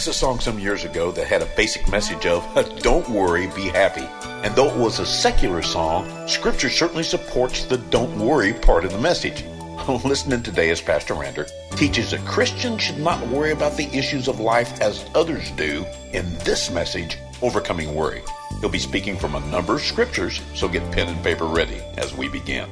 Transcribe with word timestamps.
was 0.00 0.06
a 0.06 0.14
song 0.14 0.40
some 0.40 0.58
years 0.58 0.86
ago 0.86 1.12
that 1.12 1.26
had 1.26 1.42
a 1.42 1.56
basic 1.58 1.86
message 1.90 2.24
of 2.24 2.42
don't 2.82 3.06
worry, 3.10 3.48
be 3.48 3.64
happy. 3.64 4.08
And 4.42 4.54
though 4.56 4.68
it 4.68 4.76
was 4.78 4.98
a 4.98 5.04
secular 5.04 5.60
song, 5.60 6.26
scripture 6.26 6.70
certainly 6.70 7.02
supports 7.02 7.66
the 7.66 7.76
don't 7.76 8.18
worry 8.18 8.54
part 8.54 8.86
of 8.86 8.92
the 8.92 8.98
message. 8.98 9.44
Listening 10.02 10.42
today 10.42 10.70
as 10.70 10.80
Pastor 10.80 11.12
Rander 11.12 11.50
teaches 11.76 12.12
that 12.12 12.24
Christians 12.24 12.80
should 12.80 12.98
not 12.98 13.26
worry 13.28 13.50
about 13.50 13.76
the 13.76 13.94
issues 13.94 14.26
of 14.26 14.40
life 14.40 14.80
as 14.80 15.04
others 15.14 15.50
do 15.50 15.84
in 16.14 16.32
this 16.44 16.70
message, 16.70 17.18
Overcoming 17.42 17.94
Worry. 17.94 18.22
He'll 18.60 18.70
be 18.70 18.78
speaking 18.78 19.18
from 19.18 19.34
a 19.34 19.46
number 19.50 19.74
of 19.74 19.82
scriptures, 19.82 20.40
so 20.54 20.66
get 20.66 20.90
pen 20.92 21.08
and 21.08 21.22
paper 21.22 21.44
ready 21.44 21.82
as 21.98 22.14
we 22.14 22.30
begin. 22.30 22.70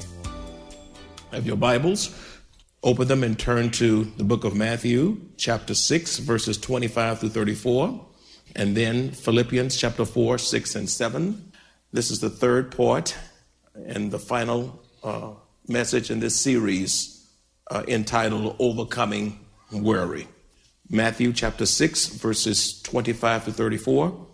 Have 1.31 1.45
your 1.45 1.57
Bibles? 1.57 2.38
Open 2.85 3.09
them 3.09 3.25
and 3.25 3.37
turn 3.37 3.71
to 3.73 4.05
the 4.05 4.23
book 4.23 4.45
of 4.45 4.55
Matthew, 4.55 5.21
chapter 5.37 5.75
6, 5.75 6.19
verses 6.19 6.57
25 6.59 7.19
through 7.19 7.31
34, 7.31 8.07
and 8.55 8.77
then 8.77 9.11
Philippians 9.11 9.77
chapter 9.77 10.05
4, 10.05 10.39
6, 10.39 10.77
and 10.77 10.89
7. 10.89 11.53
This 11.93 12.13
is 12.13 12.21
the 12.21 12.31
third 12.31 12.71
part 12.71 13.17
and 13.75 14.13
the 14.13 14.19
final 14.21 14.81
uh, 15.03 15.33
message 15.67 16.09
in 16.13 16.21
this 16.21 16.41
series 16.41 17.29
uh, 17.69 17.83
entitled 17.89 18.55
Overcoming 18.61 19.45
Worry. 19.73 20.29
Matthew 20.89 21.33
chapter 21.33 21.67
6, 21.67 22.07
verses 22.11 22.81
25 22.83 23.47
to 23.47 23.53
34, 23.53 24.27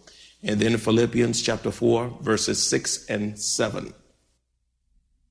and 0.42 0.60
then 0.60 0.76
Philippians 0.76 1.40
chapter 1.40 1.70
4, 1.70 2.18
verses 2.20 2.62
6 2.62 3.06
and 3.06 3.38
7. 3.38 3.94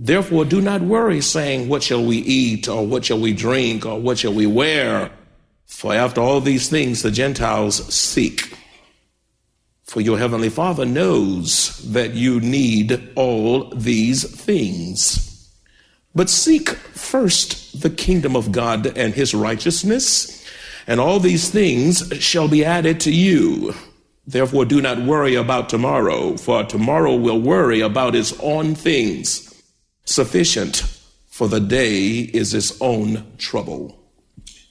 Therefore, 0.00 0.44
do 0.44 0.60
not 0.60 0.82
worry, 0.82 1.20
saying, 1.20 1.68
What 1.68 1.82
shall 1.82 2.04
we 2.04 2.18
eat, 2.18 2.68
or 2.68 2.86
what 2.86 3.04
shall 3.04 3.18
we 3.18 3.32
drink, 3.32 3.84
or 3.84 4.00
what 4.00 4.18
shall 4.18 4.32
we 4.32 4.46
wear? 4.46 5.10
For 5.66 5.92
after 5.92 6.20
all 6.20 6.40
these 6.40 6.68
things 6.68 7.02
the 7.02 7.10
Gentiles 7.10 7.92
seek. 7.92 8.56
For 9.82 10.00
your 10.00 10.16
heavenly 10.16 10.50
Father 10.50 10.86
knows 10.86 11.78
that 11.92 12.14
you 12.14 12.38
need 12.38 13.10
all 13.16 13.70
these 13.70 14.22
things. 14.22 15.50
But 16.14 16.30
seek 16.30 16.68
first 16.68 17.82
the 17.82 17.90
kingdom 17.90 18.36
of 18.36 18.52
God 18.52 18.86
and 18.96 19.14
his 19.14 19.34
righteousness, 19.34 20.46
and 20.86 21.00
all 21.00 21.18
these 21.18 21.50
things 21.50 22.08
shall 22.22 22.46
be 22.46 22.64
added 22.64 23.00
to 23.00 23.12
you. 23.12 23.74
Therefore, 24.28 24.64
do 24.64 24.80
not 24.80 25.02
worry 25.02 25.34
about 25.34 25.68
tomorrow, 25.68 26.36
for 26.36 26.62
tomorrow 26.62 27.16
will 27.16 27.40
worry 27.40 27.80
about 27.80 28.14
its 28.14 28.38
own 28.38 28.76
things. 28.76 29.47
Sufficient 30.08 30.76
for 31.26 31.48
the 31.48 31.60
day 31.60 32.20
is 32.20 32.54
its 32.54 32.80
own 32.80 33.30
trouble. 33.36 33.94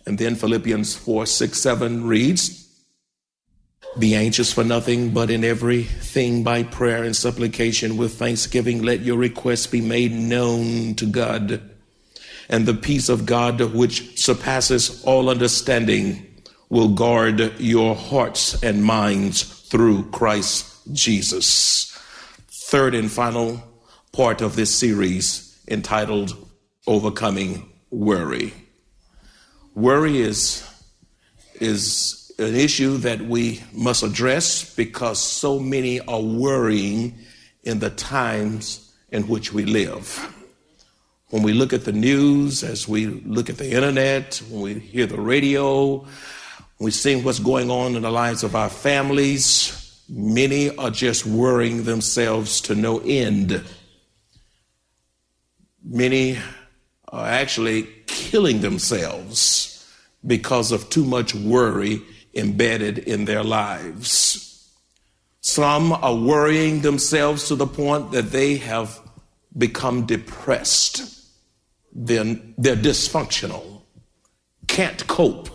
And 0.08 0.18
then 0.18 0.34
Philippians 0.34 0.96
4 0.96 1.28
6 1.28 1.62
7 1.62 2.08
reads, 2.08 2.68
be 4.00 4.16
anxious 4.16 4.52
for 4.52 4.64
nothing, 4.64 5.12
but 5.12 5.30
in 5.30 5.44
everything 5.44 6.44
by 6.44 6.64
prayer 6.64 7.04
and 7.04 7.16
supplication 7.16 7.98
with 7.98 8.16
thanksgiving, 8.16 8.82
let 8.82 9.02
your 9.02 9.18
requests 9.18 9.68
be 9.68 9.80
made 9.80 10.12
known 10.12 10.96
to 10.96 11.06
God. 11.06 11.62
And 12.50 12.66
the 12.66 12.74
peace 12.74 13.08
of 13.08 13.28
God, 13.28 13.62
which 13.62 14.20
surpasses 14.20 15.04
all 15.04 15.30
understanding, 15.30 16.26
will 16.70 16.90
guard 16.90 17.60
your 17.60 17.94
hearts 17.94 18.64
and 18.64 18.84
minds 18.84 19.44
through 19.44 20.10
Christ 20.10 20.66
Jesus. 20.94 21.96
Third 22.50 22.96
and 22.96 23.12
final 23.12 23.62
part 24.18 24.42
of 24.42 24.56
this 24.56 24.74
series 24.74 25.62
entitled 25.68 26.36
Overcoming 26.88 27.72
Worry. 27.92 28.52
Worry 29.76 30.22
is, 30.22 30.68
is 31.62 32.32
an 32.40 32.56
issue 32.56 32.98
that 32.98 33.22
we 33.22 33.62
must 33.72 34.02
address 34.02 34.74
because 34.74 35.22
so 35.22 35.60
many 35.60 36.00
are 36.00 36.20
worrying 36.20 37.14
in 37.62 37.78
the 37.78 37.92
times 37.92 38.92
in 39.12 39.28
which 39.28 39.54
we 39.54 39.66
live. 39.66 40.34
When 41.30 41.44
we 41.44 41.54
look 41.54 41.72
at 41.72 41.86
the 41.86 41.92
news, 41.92 42.64
as 42.64 42.88
we 42.88 43.06
look 43.06 43.52
at 43.52 43.60
the 43.60 43.72
internet, 43.72 44.42
when 44.50 44.62
we 44.64 44.74
hear 44.80 45.06
the 45.06 45.22
radio, 45.22 46.08
we 46.80 46.90
see 46.90 47.22
what's 47.22 47.38
going 47.38 47.70
on 47.70 47.96
in 47.96 48.02
the 48.02 48.10
lives 48.10 48.42
of 48.42 48.56
our 48.56 48.70
families, 48.70 50.02
many 50.10 50.76
are 50.76 50.90
just 50.90 51.28
worrying 51.28 51.84
themselves 51.84 52.62
to 52.62 52.74
no 52.74 52.98
end. 53.02 53.64
Many 55.90 56.38
are 57.08 57.26
actually 57.26 57.88
killing 58.08 58.60
themselves 58.60 59.90
because 60.26 60.74
of 60.74 60.90
too 60.90 61.06
much 61.06 61.34
worry 61.34 62.02
embedded 62.34 62.98
in 63.00 63.24
their 63.24 63.44
lives. 63.44 64.70
Some 65.40 65.94
are 65.94 66.16
worrying 66.16 66.82
themselves 66.82 67.48
to 67.48 67.56
the 67.56 67.68
point 67.68 68.12
that 68.12 68.32
they 68.32 68.58
have 68.58 69.00
become 69.58 70.06
depressed. 70.06 71.26
Then 71.94 72.54
they're 72.58 72.76
dysfunctional, 72.76 73.82
can't 74.68 75.08
cope, 75.08 75.50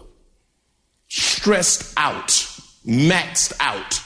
stressed 1.08 1.92
out, 1.98 2.28
maxed 2.86 3.52
out, 3.60 4.00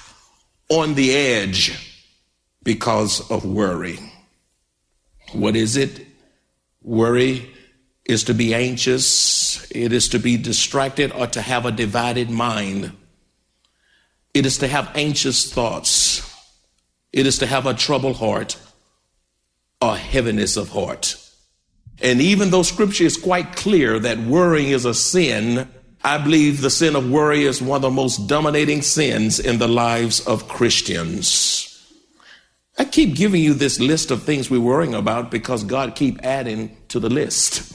on 0.69 0.94
the 0.94 1.14
edge 1.14 2.05
because 2.64 3.31
of 3.31 3.44
worry. 3.44 4.00
What 5.32 5.55
is 5.55 5.76
it? 5.76 6.06
Worry 6.87 7.50
is 8.05 8.23
to 8.25 8.33
be 8.33 8.55
anxious, 8.55 9.69
it 9.73 9.93
is 9.93 10.09
to 10.11 10.21
be 10.21 10.37
distracted, 10.37 11.11
or 11.11 11.27
to 11.27 11.43
have 11.43 11.67
a 11.67 11.73
divided 11.73 12.31
mind. 12.31 12.93
It 14.33 14.47
is 14.47 14.59
to 14.59 14.69
have 14.69 14.93
anxious 14.94 15.53
thoughts. 15.53 16.23
It 17.12 17.27
is 17.27 17.38
to 17.38 17.47
have 17.47 17.67
a 17.67 17.75
troubled 17.75 18.19
heart, 18.19 18.56
a 19.81 19.97
heaviness 19.97 20.56
of 20.56 20.69
heart. 20.69 21.17
And 22.00 22.21
even 22.21 22.50
though 22.50 22.62
scripture 22.62 23.05
is 23.05 23.17
quite 23.17 23.56
clear 23.56 23.99
that 23.99 24.19
worrying 24.19 24.69
is 24.69 24.85
a 24.85 24.94
sin, 24.94 25.69
I 26.05 26.19
believe 26.19 26.61
the 26.61 26.71
sin 26.71 26.94
of 26.94 27.11
worry 27.11 27.47
is 27.47 27.61
one 27.61 27.77
of 27.77 27.82
the 27.82 27.91
most 27.91 28.29
dominating 28.29 28.82
sins 28.82 29.41
in 29.41 29.59
the 29.59 29.67
lives 29.67 30.21
of 30.21 30.47
Christians. 30.47 31.66
I 32.78 32.84
keep 32.84 33.14
giving 33.14 33.43
you 33.43 33.55
this 33.55 33.81
list 33.81 34.11
of 34.11 34.23
things 34.23 34.50
we're 34.50 34.61
worrying 34.61 34.94
about 34.94 35.31
because 35.31 35.64
God 35.64 35.94
keep 35.94 36.23
adding 36.25 36.76
to 36.88 37.00
the 37.00 37.08
list. 37.08 37.73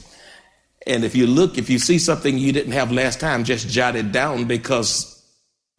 And 0.86 1.04
if 1.04 1.14
you 1.14 1.26
look, 1.26 1.58
if 1.58 1.68
you 1.70 1.78
see 1.78 1.98
something 1.98 2.38
you 2.38 2.52
didn't 2.52 2.72
have 2.72 2.92
last 2.92 3.20
time, 3.20 3.44
just 3.44 3.68
jot 3.68 3.96
it 3.96 4.12
down 4.12 4.44
because 4.44 5.22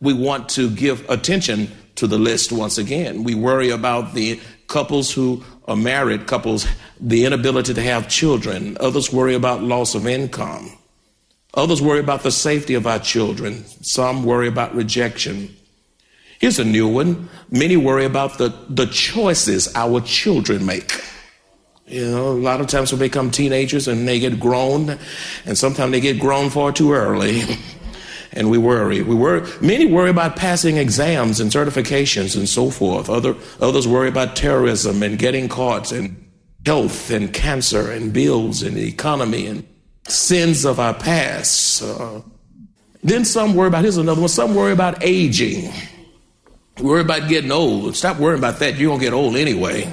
we 0.01 0.13
want 0.13 0.49
to 0.49 0.69
give 0.69 1.09
attention 1.09 1.69
to 1.95 2.07
the 2.07 2.17
list 2.17 2.51
once 2.51 2.77
again. 2.77 3.23
We 3.23 3.35
worry 3.35 3.69
about 3.69 4.13
the 4.13 4.39
couples 4.67 5.13
who 5.13 5.43
are 5.67 5.75
married, 5.75 6.27
couples, 6.27 6.65
the 6.99 7.25
inability 7.25 7.73
to 7.73 7.81
have 7.81 8.09
children. 8.09 8.77
Others 8.79 9.13
worry 9.13 9.35
about 9.35 9.63
loss 9.63 9.95
of 9.95 10.07
income. 10.07 10.71
Others 11.53 11.81
worry 11.81 11.99
about 11.99 12.23
the 12.23 12.31
safety 12.31 12.73
of 12.73 12.87
our 12.87 12.99
children. 12.99 13.63
Some 13.81 14.23
worry 14.23 14.47
about 14.47 14.75
rejection. 14.75 15.55
Here's 16.39 16.59
a 16.59 16.65
new 16.65 16.87
one. 16.87 17.29
Many 17.49 17.77
worry 17.77 18.05
about 18.05 18.37
the, 18.37 18.53
the 18.69 18.85
choices 18.87 19.73
our 19.75 20.01
children 20.01 20.65
make. 20.65 20.91
You 21.85 22.09
know, 22.09 22.29
a 22.29 22.33
lot 22.33 22.61
of 22.61 22.67
times 22.67 22.91
when 22.91 22.99
they 22.99 23.07
become 23.07 23.29
teenagers 23.29 23.87
and 23.87 24.07
they 24.07 24.19
get 24.19 24.39
grown, 24.39 24.97
and 25.45 25.57
sometimes 25.57 25.91
they 25.91 25.99
get 25.99 26.19
grown 26.19 26.49
far 26.49 26.71
too 26.71 26.93
early. 26.93 27.41
and 28.31 28.49
we 28.49 28.57
worry. 28.57 29.01
We 29.01 29.15
worry. 29.15 29.47
Many 29.61 29.85
worry 29.85 30.09
about 30.09 30.35
passing 30.35 30.77
exams 30.77 31.39
and 31.39 31.51
certifications 31.51 32.35
and 32.35 32.47
so 32.47 32.69
forth. 32.69 33.09
Other, 33.09 33.35
others 33.59 33.87
worry 33.87 34.09
about 34.09 34.35
terrorism 34.35 35.03
and 35.03 35.19
getting 35.19 35.49
caught 35.49 35.91
and 35.91 36.19
health 36.65 37.11
and 37.11 37.33
cancer 37.33 37.91
and 37.91 38.13
bills 38.13 38.63
and 38.63 38.75
the 38.75 38.87
economy 38.87 39.47
and 39.47 39.67
sins 40.07 40.65
of 40.65 40.79
our 40.79 40.93
past. 40.93 41.83
Uh, 41.83 42.21
then 43.03 43.25
some 43.25 43.53
worry 43.55 43.67
about, 43.67 43.83
here's 43.83 43.97
another 43.97 44.21
one, 44.21 44.29
some 44.29 44.55
worry 44.55 44.71
about 44.71 45.03
aging. 45.03 45.71
Worry 46.79 47.01
about 47.01 47.29
getting 47.29 47.51
old. 47.51 47.95
Stop 47.95 48.17
worrying 48.17 48.39
about 48.39 48.59
that. 48.59 48.77
You're 48.77 48.89
going 48.89 48.99
to 48.99 49.05
get 49.05 49.13
old 49.13 49.35
anyway. 49.35 49.91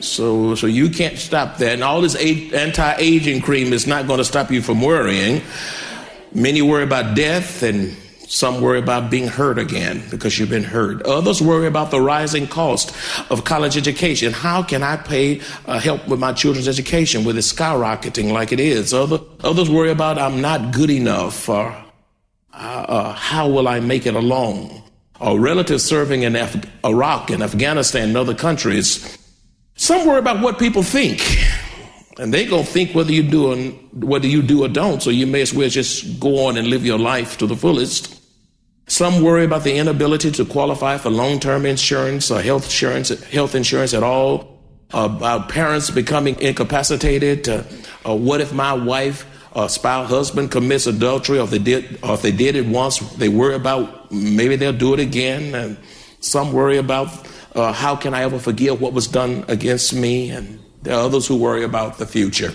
So, 0.00 0.54
so 0.54 0.66
you 0.66 0.88
can't 0.88 1.18
stop 1.18 1.58
that. 1.58 1.74
And 1.74 1.84
all 1.84 2.00
this 2.00 2.14
anti-aging 2.14 3.42
cream 3.42 3.72
is 3.74 3.86
not 3.86 4.06
going 4.06 4.18
to 4.18 4.24
stop 4.24 4.50
you 4.50 4.62
from 4.62 4.80
worrying. 4.80 5.42
Many 6.34 6.62
worry 6.62 6.84
about 6.84 7.14
death 7.14 7.62
and 7.62 7.94
some 8.26 8.62
worry 8.62 8.78
about 8.78 9.10
being 9.10 9.26
hurt 9.26 9.58
again 9.58 10.02
because 10.08 10.38
you've 10.38 10.48
been 10.48 10.64
hurt. 10.64 11.02
Others 11.02 11.42
worry 11.42 11.66
about 11.66 11.90
the 11.90 12.00
rising 12.00 12.46
cost 12.46 12.94
of 13.30 13.44
college 13.44 13.76
education. 13.76 14.32
How 14.32 14.62
can 14.62 14.82
I 14.82 14.96
pay 14.96 15.42
uh, 15.66 15.80
help 15.80 16.06
with 16.08 16.20
my 16.20 16.32
children's 16.32 16.68
education 16.68 17.24
with 17.24 17.36
it 17.36 17.40
skyrocketing 17.40 18.32
like 18.32 18.52
it 18.52 18.60
is? 18.60 18.94
Other, 18.94 19.18
others 19.40 19.68
worry 19.68 19.90
about 19.90 20.16
I'm 20.16 20.40
not 20.40 20.72
good 20.72 20.90
enough 20.90 21.48
or 21.48 21.74
uh, 22.54 22.56
uh, 22.56 23.12
how 23.12 23.48
will 23.48 23.68
I 23.68 23.80
make 23.80 24.06
it 24.06 24.14
alone? 24.14 24.79
Or 25.20 25.38
relatives 25.38 25.84
serving 25.84 26.22
in 26.22 26.34
Af- 26.34 26.64
Iraq 26.84 27.30
and 27.30 27.42
Afghanistan 27.42 28.08
and 28.08 28.16
other 28.16 28.34
countries. 28.34 29.18
Some 29.76 30.06
worry 30.06 30.18
about 30.18 30.40
what 30.40 30.58
people 30.58 30.82
think 30.82 31.20
and 32.20 32.34
they 32.34 32.44
gonna 32.44 32.62
think 32.62 32.94
whether 32.94 33.12
you 33.12 33.22
do 33.22 33.52
and 33.52 34.04
whether 34.04 34.26
you 34.26 34.42
do 34.42 34.64
or 34.64 34.68
don't. 34.68 35.02
So 35.02 35.08
you 35.08 35.26
may 35.26 35.40
as 35.40 35.54
well 35.54 35.70
just 35.70 36.20
go 36.20 36.46
on 36.46 36.58
and 36.58 36.68
live 36.68 36.84
your 36.84 36.98
life 36.98 37.38
to 37.38 37.46
the 37.46 37.56
fullest. 37.56 38.20
Some 38.88 39.22
worry 39.22 39.44
about 39.44 39.64
the 39.64 39.74
inability 39.76 40.30
to 40.32 40.44
qualify 40.44 40.98
for 40.98 41.08
long-term 41.08 41.64
insurance 41.64 42.30
or 42.30 42.42
health 42.42 42.64
insurance, 42.64 43.08
health 43.24 43.54
insurance 43.54 43.94
at 43.94 44.02
all. 44.02 44.58
About 44.92 45.48
parents 45.48 45.88
becoming 45.88 46.38
incapacitated. 46.40 47.48
Uh, 47.48 47.62
uh, 48.04 48.14
what 48.14 48.40
if 48.40 48.52
my 48.52 48.72
wife 48.72 49.24
or 49.52 49.68
spouse, 49.68 50.08
husband 50.08 50.50
commits 50.50 50.86
adultery, 50.86 51.38
or 51.38 51.44
if 51.44 51.50
they 51.50 51.58
did, 51.58 51.98
or 52.02 52.14
if 52.14 52.22
they 52.22 52.32
did 52.32 52.56
it 52.56 52.66
once, 52.66 52.98
they 53.14 53.28
worry 53.28 53.54
about 53.54 54.10
maybe 54.12 54.56
they'll 54.56 54.72
do 54.72 54.94
it 54.94 55.00
again. 55.00 55.54
And 55.54 55.76
some 56.20 56.52
worry 56.52 56.78
about 56.78 57.08
uh, 57.54 57.72
how 57.72 57.96
can 57.96 58.14
I 58.14 58.22
ever 58.22 58.38
forgive 58.38 58.80
what 58.80 58.92
was 58.92 59.08
done 59.08 59.44
against 59.48 59.92
me 59.92 60.30
and 60.30 60.60
there 60.82 60.94
are 60.94 61.02
others 61.02 61.26
who 61.26 61.36
worry 61.36 61.64
about 61.64 61.98
the 61.98 62.06
future. 62.06 62.52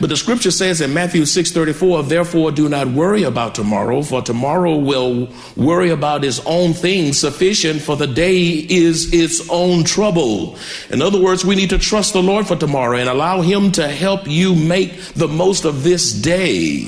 But 0.00 0.08
the 0.08 0.16
scripture 0.16 0.50
says 0.50 0.80
in 0.80 0.94
Matthew 0.94 1.26
6:34, 1.26 2.02
therefore 2.02 2.50
do 2.50 2.68
not 2.68 2.88
worry 2.88 3.24
about 3.24 3.54
tomorrow, 3.54 4.02
for 4.02 4.22
tomorrow 4.22 4.76
will 4.76 5.28
worry 5.54 5.90
about 5.90 6.24
its 6.24 6.40
own 6.46 6.72
things. 6.72 7.18
Sufficient 7.18 7.82
for 7.82 7.96
the 7.96 8.06
day 8.06 8.66
is 8.68 9.12
its 9.12 9.46
own 9.50 9.84
trouble. 9.84 10.56
In 10.90 11.02
other 11.02 11.20
words, 11.20 11.44
we 11.44 11.56
need 11.56 11.70
to 11.70 11.78
trust 11.78 12.14
the 12.14 12.22
Lord 12.22 12.46
for 12.46 12.56
tomorrow 12.56 12.96
and 12.96 13.08
allow 13.08 13.42
him 13.42 13.70
to 13.72 13.86
help 13.86 14.26
you 14.26 14.54
make 14.54 14.98
the 15.14 15.28
most 15.28 15.66
of 15.66 15.84
this 15.84 16.12
day. 16.12 16.86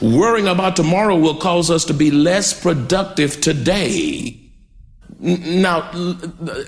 Worrying 0.00 0.46
about 0.46 0.76
tomorrow 0.76 1.16
will 1.16 1.36
cause 1.36 1.68
us 1.70 1.84
to 1.86 1.94
be 1.94 2.12
less 2.12 2.52
productive 2.54 3.40
today. 3.40 4.45
Now, 5.18 5.90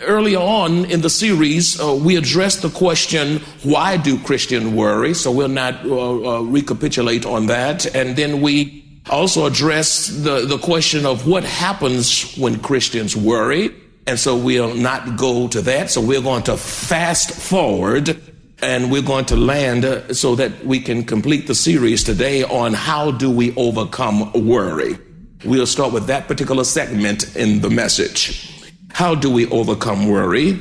earlier 0.03 0.39
on 0.39 0.87
in 0.87 1.03
the 1.03 1.11
series, 1.11 1.79
uh, 1.79 1.95
we 1.95 2.17
addressed 2.17 2.63
the 2.63 2.71
question, 2.71 3.41
why 3.63 3.99
do 3.99 4.19
Christians 4.19 4.73
worry? 4.73 5.13
So 5.13 5.31
we'll 5.31 5.49
not 5.49 5.85
uh, 5.85 6.39
uh, 6.39 6.41
recapitulate 6.41 7.27
on 7.27 7.47
that. 7.47 7.95
And 7.95 8.17
then 8.17 8.41
we 8.41 9.03
also 9.11 9.45
addressed 9.45 10.25
the, 10.25 10.47
the 10.47 10.57
question 10.57 11.05
of 11.05 11.27
what 11.27 11.45
happens 11.45 12.35
when 12.37 12.59
Christians 12.61 13.15
worry. 13.15 13.71
And 14.07 14.19
so 14.19 14.35
we'll 14.35 14.75
not 14.75 15.19
go 15.19 15.49
to 15.49 15.61
that. 15.63 15.91
So 15.91 16.01
we're 16.01 16.23
going 16.23 16.45
to 16.45 16.57
fast 16.57 17.31
forward 17.31 18.19
and 18.63 18.91
we're 18.91 19.03
going 19.03 19.27
to 19.27 19.37
land 19.37 19.85
uh, 19.85 20.13
so 20.15 20.35
that 20.37 20.65
we 20.65 20.81
can 20.81 21.05
complete 21.05 21.47
the 21.47 21.55
series 21.55 22.03
today 22.03 22.45
on 22.45 22.73
how 22.73 23.11
do 23.11 23.31
we 23.31 23.55
overcome 23.57 24.33
worry. 24.47 24.99
We'll 25.45 25.67
start 25.67 25.93
with 25.93 26.07
that 26.09 26.27
particular 26.27 26.65
segment 26.65 27.37
in 27.37 27.61
the 27.61 27.71
message. 27.71 28.53
How 28.91 29.15
do 29.15 29.31
we 29.31 29.49
overcome 29.51 30.09
worry? 30.09 30.59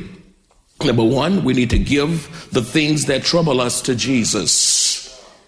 Number 0.83 1.03
one, 1.03 1.43
we 1.43 1.53
need 1.53 1.71
to 1.71 1.79
give 1.79 2.49
the 2.51 2.61
things 2.61 3.05
that 3.05 3.23
trouble 3.23 3.59
us 3.59 3.81
to 3.81 3.95
Jesus. 3.95 4.96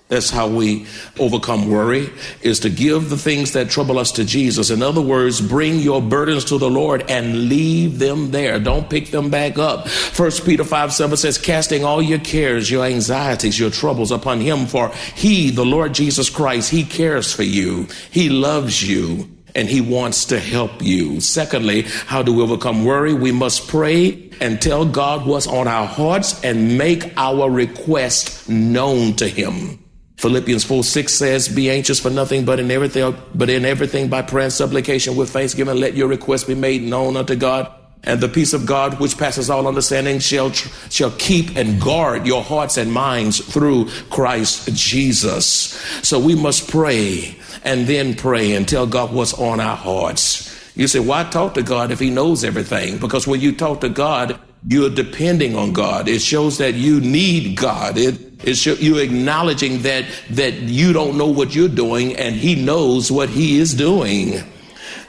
That's 0.09 0.31
how 0.31 0.47
we 0.47 0.87
overcome 1.19 1.69
worry 1.69 2.09
is 2.41 2.61
to 2.61 2.71
give 2.71 3.11
the 3.11 3.17
things 3.17 3.53
that 3.53 3.69
trouble 3.69 3.99
us 3.99 4.11
to 4.13 4.25
Jesus. 4.25 4.71
In 4.71 4.81
other 4.81 5.01
words, 5.01 5.39
bring 5.39 5.77
your 5.77 6.01
burdens 6.01 6.45
to 6.45 6.57
the 6.57 6.69
Lord 6.69 7.05
and 7.11 7.47
leave 7.47 7.99
them 7.99 8.31
there. 8.31 8.59
Don't 8.59 8.89
pick 8.89 9.11
them 9.11 9.29
back 9.29 9.59
up. 9.59 9.87
First 9.87 10.47
Peter 10.47 10.63
5 10.63 10.93
7 10.93 11.15
says, 11.15 11.37
casting 11.37 11.85
all 11.85 12.01
your 12.01 12.17
cares, 12.17 12.71
your 12.71 12.85
anxieties, 12.85 13.59
your 13.59 13.69
troubles 13.69 14.11
upon 14.11 14.41
him, 14.41 14.65
for 14.65 14.89
he, 15.13 15.51
the 15.51 15.65
Lord 15.65 15.93
Jesus 15.93 16.27
Christ, 16.27 16.71
he 16.71 16.83
cares 16.83 17.31
for 17.31 17.43
you. 17.43 17.87
He 18.09 18.29
loves 18.29 18.81
you 18.81 19.29
and 19.53 19.69
he 19.69 19.79
wants 19.79 20.25
to 20.25 20.39
help 20.39 20.81
you. 20.81 21.21
Secondly, 21.21 21.83
how 21.83 22.23
do 22.23 22.33
we 22.33 22.41
overcome 22.41 22.83
worry? 22.83 23.13
We 23.13 23.31
must 23.31 23.67
pray 23.67 24.31
and 24.41 24.59
tell 24.59 24.85
God 24.85 25.27
what's 25.27 25.45
on 25.45 25.67
our 25.67 25.85
hearts 25.85 26.43
and 26.43 26.79
make 26.79 27.13
our 27.15 27.47
request 27.47 28.49
known 28.49 29.13
to 29.17 29.27
him. 29.27 29.78
Philippians 30.19 30.65
4 30.65 30.83
6 30.83 31.13
says, 31.13 31.47
Be 31.47 31.69
anxious 31.69 31.97
for 32.01 32.09
nothing 32.09 32.43
but 32.43 32.59
in 32.59 32.69
everything, 32.71 33.15
but 33.33 33.49
in 33.49 33.63
everything 33.63 34.09
by 34.09 34.21
prayer 34.21 34.43
and 34.43 34.53
supplication 34.53 35.15
with 35.15 35.29
thanksgiving, 35.29 35.77
let 35.77 35.93
your 35.93 36.09
requests 36.09 36.43
be 36.43 36.55
made 36.55 36.83
known 36.83 37.15
unto 37.15 37.37
God. 37.37 37.71
And 38.03 38.19
the 38.19 38.27
peace 38.27 38.51
of 38.51 38.65
God, 38.65 38.99
which 38.99 39.17
passes 39.17 39.49
all 39.49 39.65
understanding, 39.65 40.19
shall, 40.19 40.51
shall 40.51 41.11
keep 41.11 41.55
and 41.55 41.79
guard 41.79 42.27
your 42.27 42.43
hearts 42.43 42.75
and 42.75 42.91
minds 42.91 43.39
through 43.39 43.89
Christ 44.09 44.73
Jesus. 44.73 45.79
So 46.05 46.19
we 46.19 46.35
must 46.35 46.69
pray 46.69 47.37
and 47.63 47.87
then 47.87 48.13
pray 48.13 48.51
and 48.55 48.67
tell 48.67 48.87
God 48.87 49.13
what's 49.13 49.33
on 49.33 49.61
our 49.61 49.77
hearts. 49.77 50.53
You 50.75 50.87
say, 50.87 50.99
why 50.99 51.23
talk 51.23 51.53
to 51.53 51.63
God 51.63 51.91
if 51.91 51.99
He 51.99 52.09
knows 52.09 52.43
everything? 52.43 52.97
Because 52.97 53.25
when 53.25 53.39
you 53.39 53.55
talk 53.55 53.79
to 53.81 53.89
God, 53.89 54.37
you're 54.67 54.89
depending 54.89 55.55
on 55.55 55.71
God. 55.71 56.09
It 56.09 56.19
shows 56.19 56.57
that 56.57 56.73
you 56.73 56.99
need 56.99 57.55
God. 57.55 57.97
It, 57.97 58.28
it's 58.43 58.65
you 58.65 58.97
acknowledging 58.97 59.81
that 59.81 60.05
that 60.31 60.53
you 60.53 60.93
don't 60.93 61.17
know 61.17 61.27
what 61.27 61.53
you're 61.53 61.67
doing 61.67 62.15
and 62.15 62.35
he 62.35 62.55
knows 62.55 63.11
what 63.11 63.29
he 63.29 63.59
is 63.59 63.73
doing. 63.73 64.39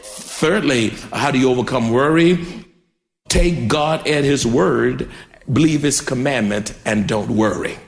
Thirdly, 0.03 0.89
how 1.13 1.31
do 1.31 1.39
you 1.39 1.51
overcome 1.51 1.91
worry? 1.91 2.39
Take 3.29 3.69
God 3.69 4.09
at 4.09 4.25
his 4.25 4.45
word, 4.45 5.09
believe 5.53 5.83
his 5.83 6.01
commandment 6.01 6.75
and 6.85 7.07
don't 7.07 7.31
worry. 7.31 7.79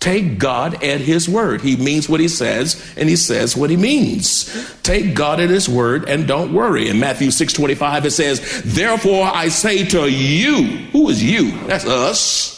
Take 0.00 0.38
God 0.38 0.82
at 0.82 1.00
his 1.00 1.28
word. 1.28 1.60
He 1.60 1.76
means 1.76 2.08
what 2.08 2.20
he 2.20 2.28
says 2.28 2.80
and 2.96 3.08
he 3.08 3.16
says 3.16 3.56
what 3.56 3.68
he 3.68 3.76
means. 3.76 4.48
Take 4.82 5.14
God 5.14 5.40
at 5.40 5.50
his 5.50 5.68
word 5.68 6.08
and 6.08 6.26
don't 6.26 6.54
worry. 6.54 6.88
In 6.88 7.00
Matthew 7.00 7.30
6:25 7.30 8.06
it 8.06 8.12
says, 8.12 8.62
"Therefore 8.64 9.30
I 9.34 9.48
say 9.48 9.84
to 9.86 10.08
you, 10.08 10.64
who 10.92 11.10
is 11.10 11.22
you? 11.22 11.52
That's 11.66 11.84
us." 11.84 12.57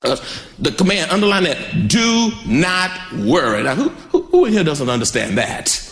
The 0.00 0.74
command, 0.78 1.10
underline 1.10 1.44
that, 1.44 1.88
do 1.88 2.30
not 2.46 2.90
worry. 3.12 3.62
Now, 3.62 3.74
who, 3.74 3.88
who, 3.88 4.22
who 4.22 4.44
in 4.46 4.52
here 4.54 4.64
doesn't 4.64 4.88
understand 4.88 5.36
that? 5.36 5.86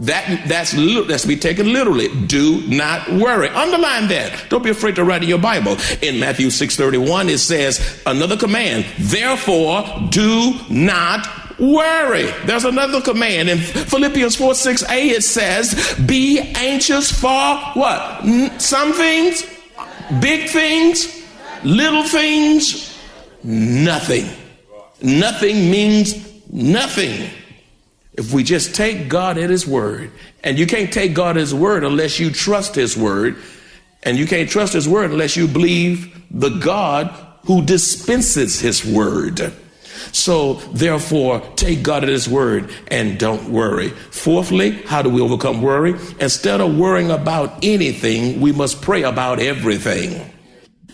That 0.00 0.48
that's 0.48 0.72
that's 1.06 1.22
to 1.22 1.28
be 1.28 1.36
taken 1.36 1.72
literally. 1.72 2.08
Do 2.26 2.62
not 2.66 3.06
worry. 3.12 3.48
Underline 3.48 4.08
that. 4.08 4.46
Don't 4.48 4.64
be 4.64 4.70
afraid 4.70 4.96
to 4.96 5.04
write 5.04 5.22
in 5.22 5.28
your 5.28 5.38
Bible. 5.38 5.76
In 6.00 6.18
Matthew 6.18 6.48
6:31, 6.48 7.28
it 7.28 7.38
says 7.38 8.02
another 8.06 8.36
command. 8.36 8.86
Therefore, 8.98 9.84
do 10.08 10.54
not 10.70 11.28
worry. 11.60 12.32
There's 12.46 12.64
another 12.64 13.02
command. 13.02 13.50
In 13.50 13.58
Philippians 13.58 14.36
4 14.36 14.52
6a, 14.54 15.10
it 15.10 15.22
says, 15.22 15.94
Be 16.06 16.40
anxious 16.40 17.12
for 17.12 17.56
what? 17.74 18.24
Some 18.58 18.94
things 18.94 19.44
Big 20.18 20.50
things, 20.50 21.22
little 21.62 22.02
things, 22.02 22.89
nothing. 23.42 24.28
Nothing 25.02 25.70
means 25.70 26.14
nothing. 26.52 27.30
If 28.14 28.32
we 28.32 28.42
just 28.42 28.74
take 28.74 29.08
God 29.08 29.38
at 29.38 29.50
His 29.50 29.66
word, 29.66 30.10
and 30.44 30.58
you 30.58 30.66
can't 30.66 30.92
take 30.92 31.14
God 31.14 31.36
at 31.36 31.40
His 31.40 31.54
word 31.54 31.84
unless 31.84 32.18
you 32.18 32.30
trust 32.30 32.74
His 32.74 32.96
word, 32.96 33.36
and 34.02 34.18
you 34.18 34.26
can't 34.26 34.48
trust 34.48 34.72
His 34.72 34.88
word 34.88 35.10
unless 35.10 35.36
you 35.36 35.46
believe 35.46 36.22
the 36.30 36.50
God 36.50 37.14
who 37.46 37.62
dispenses 37.62 38.60
His 38.60 38.84
word. 38.84 39.52
So, 40.12 40.54
therefore, 40.72 41.40
take 41.56 41.82
God 41.82 42.02
at 42.02 42.08
His 42.08 42.28
word 42.28 42.70
and 42.88 43.18
don't 43.18 43.50
worry. 43.50 43.90
Fourthly, 43.90 44.70
how 44.82 45.02
do 45.02 45.10
we 45.10 45.20
overcome 45.20 45.62
worry? 45.62 45.94
Instead 46.18 46.60
of 46.60 46.76
worrying 46.76 47.10
about 47.10 47.62
anything, 47.62 48.40
we 48.40 48.52
must 48.52 48.82
pray 48.82 49.02
about 49.02 49.40
everything. 49.40 50.30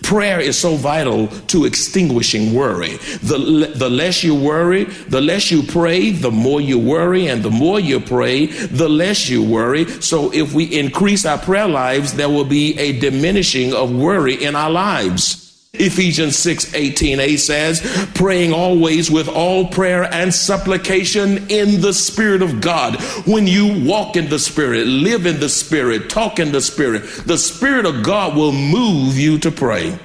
Prayer 0.07 0.39
is 0.39 0.57
so 0.57 0.77
vital 0.77 1.27
to 1.49 1.65
extinguishing 1.65 2.55
worry. 2.55 2.97
The, 3.25 3.73
the 3.75 3.91
less 3.91 4.23
you 4.23 4.37
worry, 4.37 4.85
the 4.85 5.21
less 5.21 5.51
you 5.51 5.65
pray, 5.65 6.13
the 6.13 6.31
more 6.31 6.61
you 6.61 6.79
worry, 6.79 7.27
and 7.27 7.43
the 7.43 7.51
more 7.51 7.81
you 7.81 7.99
pray, 7.99 8.47
the 8.47 8.89
less 8.89 9.29
you 9.29 9.43
worry. 9.43 9.85
So 10.01 10.33
if 10.33 10.55
we 10.55 10.67
increase 10.79 11.27
our 11.27 11.39
prayer 11.39 11.67
lives, 11.67 12.13
there 12.13 12.29
will 12.29 12.45
be 12.45 12.79
a 12.79 13.01
diminishing 13.01 13.75
of 13.75 13.91
worry 13.91 14.35
in 14.35 14.55
our 14.55 14.71
lives. 14.71 15.46
Ephesians 15.81 16.37
6 16.39 16.67
18a 16.73 17.39
says, 17.39 17.81
praying 18.15 18.53
always 18.53 19.11
with 19.11 19.29
all 19.29 19.69
prayer 19.69 20.05
and 20.13 20.33
supplication 20.35 21.51
in 21.51 21.81
the 21.81 21.93
Spirit 21.93 22.43
of 22.43 22.61
God. 22.61 23.01
When 23.27 23.47
you 23.47 23.85
walk 23.85 24.17
in 24.17 24.29
the 24.29 24.39
Spirit, 24.39 24.87
live 24.87 25.27
in 25.27 25.41
the 25.41 25.49
Spirit, 25.49 26.11
talk 26.11 26.39
in 26.39 26.53
the 26.53 26.61
Spirit, 26.61 27.03
the 27.27 27.39
Spirit 27.39 27.87
of 27.87 28.03
God 28.03 28.37
will 28.37 28.53
move 28.53 29.17
you 29.17 29.39
to 29.41 29.51
pray. 29.51 29.99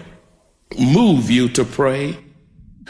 Move 0.80 1.30
you 1.30 1.50
to 1.50 1.66
pray. 1.66 2.18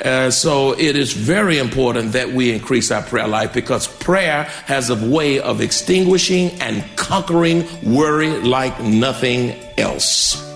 Uh, 0.03 0.31
so 0.31 0.71
it 0.71 0.95
is 0.95 1.13
very 1.13 1.57
important 1.57 2.13
that 2.13 2.29
we 2.29 2.51
increase 2.51 2.91
our 2.91 3.03
prayer 3.03 3.27
life 3.27 3.53
because 3.53 3.87
prayer 3.87 4.43
has 4.65 4.89
a 4.89 5.09
way 5.09 5.39
of 5.39 5.61
extinguishing 5.61 6.49
and 6.61 6.83
conquering 6.95 7.67
worry 7.83 8.29
like 8.41 8.79
nothing 8.81 9.51
else. 9.77 10.50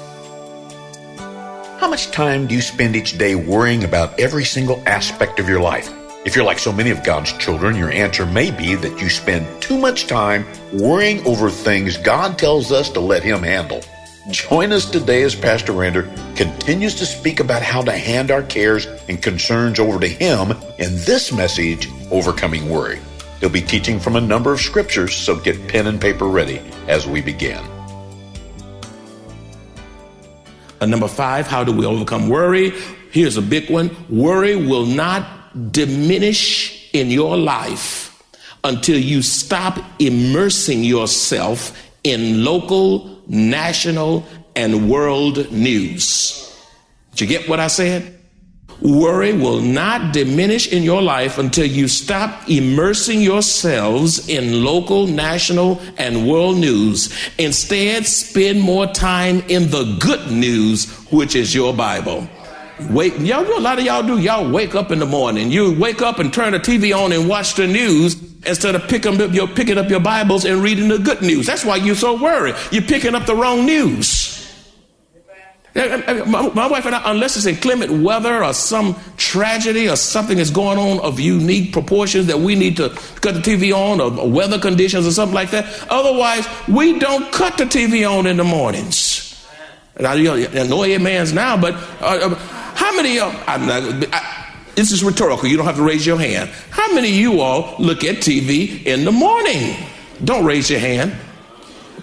How 1.86 1.92
much 1.92 2.10
time 2.10 2.48
do 2.48 2.56
you 2.56 2.62
spend 2.62 2.96
each 2.96 3.16
day 3.16 3.36
worrying 3.36 3.84
about 3.84 4.20
every 4.20 4.44
single 4.44 4.82
aspect 4.88 5.40
of 5.40 5.48
your 5.48 5.62
life? 5.62 5.94
If 6.26 6.36
you're 6.36 6.44
like 6.44 6.58
so 6.58 6.72
many 6.72 6.90
of 6.90 7.04
God's 7.04 7.32
children, 7.34 7.76
your 7.76 7.92
answer 7.92 8.26
may 8.26 8.50
be 8.50 8.74
that 8.74 9.00
you 9.00 9.08
spend 9.08 9.62
too 9.62 9.78
much 9.78 10.08
time 10.08 10.48
worrying 10.74 11.24
over 11.28 11.48
things 11.48 11.98
God 11.98 12.40
tells 12.40 12.72
us 12.72 12.90
to 12.90 13.00
let 13.00 13.22
Him 13.22 13.44
handle. 13.44 13.84
Join 14.32 14.72
us 14.72 14.90
today 14.90 15.22
as 15.22 15.36
Pastor 15.36 15.74
Rander 15.74 16.10
continues 16.36 16.96
to 16.96 17.06
speak 17.06 17.40
about 17.40 17.62
how 17.62 17.84
to 17.84 17.92
hand 17.92 18.32
our 18.32 18.42
cares 18.42 18.88
and 19.08 19.22
concerns 19.22 19.80
over 19.80 20.00
to 20.00 20.08
Him 20.08 20.54
in 20.80 20.96
this 21.06 21.32
message, 21.32 21.88
Overcoming 22.10 22.68
Worry. 22.68 23.00
He'll 23.42 23.50
be 23.50 23.62
teaching 23.62 24.00
from 24.00 24.16
a 24.16 24.22
number 24.22 24.52
of 24.52 24.60
scriptures, 24.60 25.16
so 25.16 25.36
get 25.36 25.68
pen 25.68 25.86
and 25.86 26.02
paper 26.02 26.26
ready 26.26 26.64
as 26.88 27.06
we 27.06 27.22
begin. 27.22 27.64
Number 30.82 31.08
five, 31.08 31.48
how 31.48 31.64
do 31.64 31.72
we 31.72 31.86
overcome 31.86 32.30
worry? 32.30 32.72
Here's 33.12 33.38
a 33.38 33.42
big 33.42 33.70
one 33.70 33.96
worry 34.10 34.56
will 34.56 34.86
not 34.86 35.72
diminish 35.72 36.90
in 36.94 37.10
your 37.10 37.38
life 37.38 38.24
until 38.64 39.00
you 39.00 39.22
stop 39.22 39.80
immersing 40.00 40.84
yourself 40.84 41.78
in 42.04 42.44
local, 42.44 43.22
national, 43.28 44.26
and 44.56 44.90
world 44.90 45.52
news. 45.52 46.42
Did 47.12 47.22
you 47.22 47.28
get 47.28 47.50
what 47.50 47.60
I 47.60 47.68
said? 47.68 48.20
Worry 48.82 49.32
will 49.32 49.62
not 49.62 50.14
diminish 50.14 50.72
in 50.72 50.84
your 50.84 51.02
life 51.02 51.38
until 51.38 51.66
you 51.66 51.88
stop 51.88 52.50
immersing 52.50 53.22
yourselves 53.22 54.28
in 54.28 54.64
local, 54.66 55.08
national, 55.08 55.82
and 55.98 56.28
world 56.28 56.58
news. 56.58 57.14
Instead, 57.38 58.06
spend 58.06 58.62
more 58.62 58.86
time 58.88 59.42
in 59.48 59.72
the 59.72 59.98
good 60.00 60.30
news, 60.30 60.92
which 61.10 61.36
is 61.36 61.56
your 61.56 61.74
Bible. 61.74 62.28
Wake, 62.90 63.18
y'all 63.20 63.48
a 63.48 63.60
lot 63.60 63.80
of 63.80 63.86
y'all 63.86 64.04
do. 64.04 64.20
Y'all 64.20 64.52
wake 64.52 64.76
up 64.76 64.92
in 64.92 65.00
the 65.00 65.06
morning. 65.06 65.50
You 65.50 65.80
wake 65.80 66.02
up 66.02 66.20
and 66.20 66.34
turn 66.34 66.52
the 66.52 66.60
TV 66.60 66.96
on 66.96 67.14
and 67.14 67.30
watch 67.30 67.56
the 67.56 67.66
news 67.66 68.22
instead 68.46 68.76
of 68.76 68.88
picking 68.90 69.22
up 69.22 69.32
your 69.34 69.48
picking 69.48 69.78
up 69.78 69.90
your 69.90 70.02
Bibles 70.02 70.44
and 70.44 70.62
reading 70.62 70.90
the 70.90 71.00
good 71.00 71.22
news. 71.22 71.46
That's 71.46 71.64
why 71.64 71.78
you're 71.78 71.96
so 71.96 72.22
worried. 72.22 72.56
You're 72.72 72.84
picking 72.84 73.16
up 73.16 73.26
the 73.26 73.36
wrong 73.36 73.66
news. 73.66 74.45
My 75.76 76.68
wife 76.68 76.86
and 76.86 76.96
I, 76.96 77.12
unless 77.12 77.36
it's 77.36 77.46
inclement 77.46 78.02
weather 78.02 78.46
or 78.46 78.54
some 78.54 78.96
tragedy 79.18 79.90
or 79.90 79.98
something 79.98 80.38
is 80.38 80.50
going 80.50 80.78
on 80.78 81.02
of 81.02 81.20
unique 81.20 81.74
proportions 81.74 82.28
that 82.28 82.40
we 82.40 82.56
need 82.56 82.78
to 82.78 82.90
cut 83.20 83.34
the 83.36 83.42
TV 83.42 83.76
on 83.76 84.00
or 84.00 84.30
weather 84.30 84.58
conditions 84.58 85.06
or 85.06 85.12
something 85.12 85.36
like 85.36 85.52
that. 85.52 85.66
Otherwise, 85.90 86.48
we 86.70 86.98
don't 86.98 87.30
cut 87.34 87.58
the 87.58 87.66
TV 87.66 88.10
on 88.10 88.26
in 88.26 88.38
the 88.38 88.44
mornings. 88.46 89.46
And 89.98 90.08
I, 90.08 90.16
you 90.16 90.48
know, 90.48 90.64
no 90.64 90.84
amens 90.84 91.34
now, 91.34 91.60
but 91.60 91.74
uh, 92.02 92.32
uh, 92.32 92.36
how 92.76 92.96
many 92.96 93.20
of 93.20 93.34
I'm 93.46 93.66
not, 93.66 94.08
I, 94.14 94.46
this 94.76 94.94
is 94.94 95.04
rhetorical. 95.04 95.50
You 95.50 95.58
don't 95.58 95.66
have 95.66 95.76
to 95.76 95.84
raise 95.84 96.06
your 96.06 96.18
hand. 96.18 96.50
How 96.70 96.94
many 96.94 97.10
of 97.10 97.16
you 97.16 97.42
all 97.42 97.76
look 97.80 98.06
at 98.06 98.18
TV 98.18 98.86
in 98.86 99.04
the 99.04 99.12
morning? 99.12 99.76
Don't 100.24 100.46
raise 100.46 100.70
your 100.70 100.80
hand. 100.80 101.16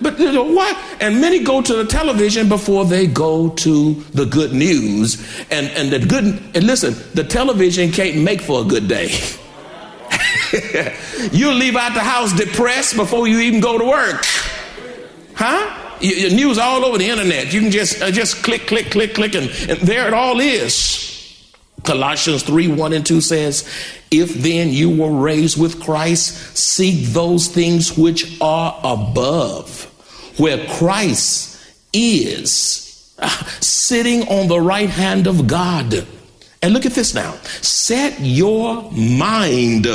But 0.01 0.19
you 0.19 0.33
know 0.33 0.45
what? 0.45 0.77
And 1.01 1.21
many 1.21 1.45
go 1.45 1.61
to 1.63 1.75
the 1.75 1.85
television 1.85 2.49
before 2.49 2.85
they 2.85 3.07
go 3.07 3.51
to 3.51 3.95
the 4.15 4.25
good 4.25 4.53
news. 4.53 5.17
And 5.51 5.69
and 5.69 5.91
the 5.91 5.99
good 5.99 6.25
and 6.55 6.65
listen, 6.65 6.95
the 7.15 7.25
television 7.25 7.93
can't 7.93 8.19
make 8.19 8.41
for 8.41 8.63
a 8.63 8.65
good 8.65 8.89
day. 8.89 9.11
you 11.33 11.53
leave 11.53 11.77
out 11.77 11.95
the 11.95 12.01
house 12.01 12.33
depressed 12.33 12.97
before 12.97 13.27
you 13.29 13.39
even 13.41 13.61
go 13.61 13.79
to 13.79 13.85
work. 13.85 14.25
Huh? 15.35 15.79
Your 16.01 16.31
news 16.31 16.59
all 16.59 16.85
over 16.85 16.99
the 16.99 17.09
internet. 17.09 17.53
You 17.53 17.61
can 17.61 17.71
just 17.71 18.03
uh, 18.03 18.11
just 18.11 18.43
click, 18.43 18.67
click, 18.67 18.91
click, 18.91 19.15
click, 19.15 19.35
and, 19.35 19.49
and 19.69 19.79
there 19.81 20.09
it 20.09 20.15
all 20.15 20.41
is. 20.41 21.12
Colossians 21.85 22.43
3 22.43 22.69
1 22.69 22.93
and 22.93 23.05
2 23.05 23.21
says, 23.21 23.69
If 24.11 24.35
then 24.35 24.69
you 24.71 24.97
were 24.97 25.13
raised 25.13 25.61
with 25.61 25.83
Christ, 25.83 26.57
seek 26.57 27.07
those 27.07 27.49
things 27.49 27.97
which 27.97 28.41
are 28.41 28.79
above 28.85 29.89
where 30.39 30.67
Christ 30.67 31.59
is 31.93 33.15
sitting 33.61 34.29
on 34.29 34.49
the 34.49 34.61
right 34.61 34.89
hand 34.89 35.27
of 35.27 35.47
God. 35.47 36.07
And 36.63 36.73
look 36.73 36.87
at 36.87 36.93
this 36.93 37.15
now. 37.15 37.33
Set 37.61 38.21
your 38.21 38.91
mind 38.93 39.87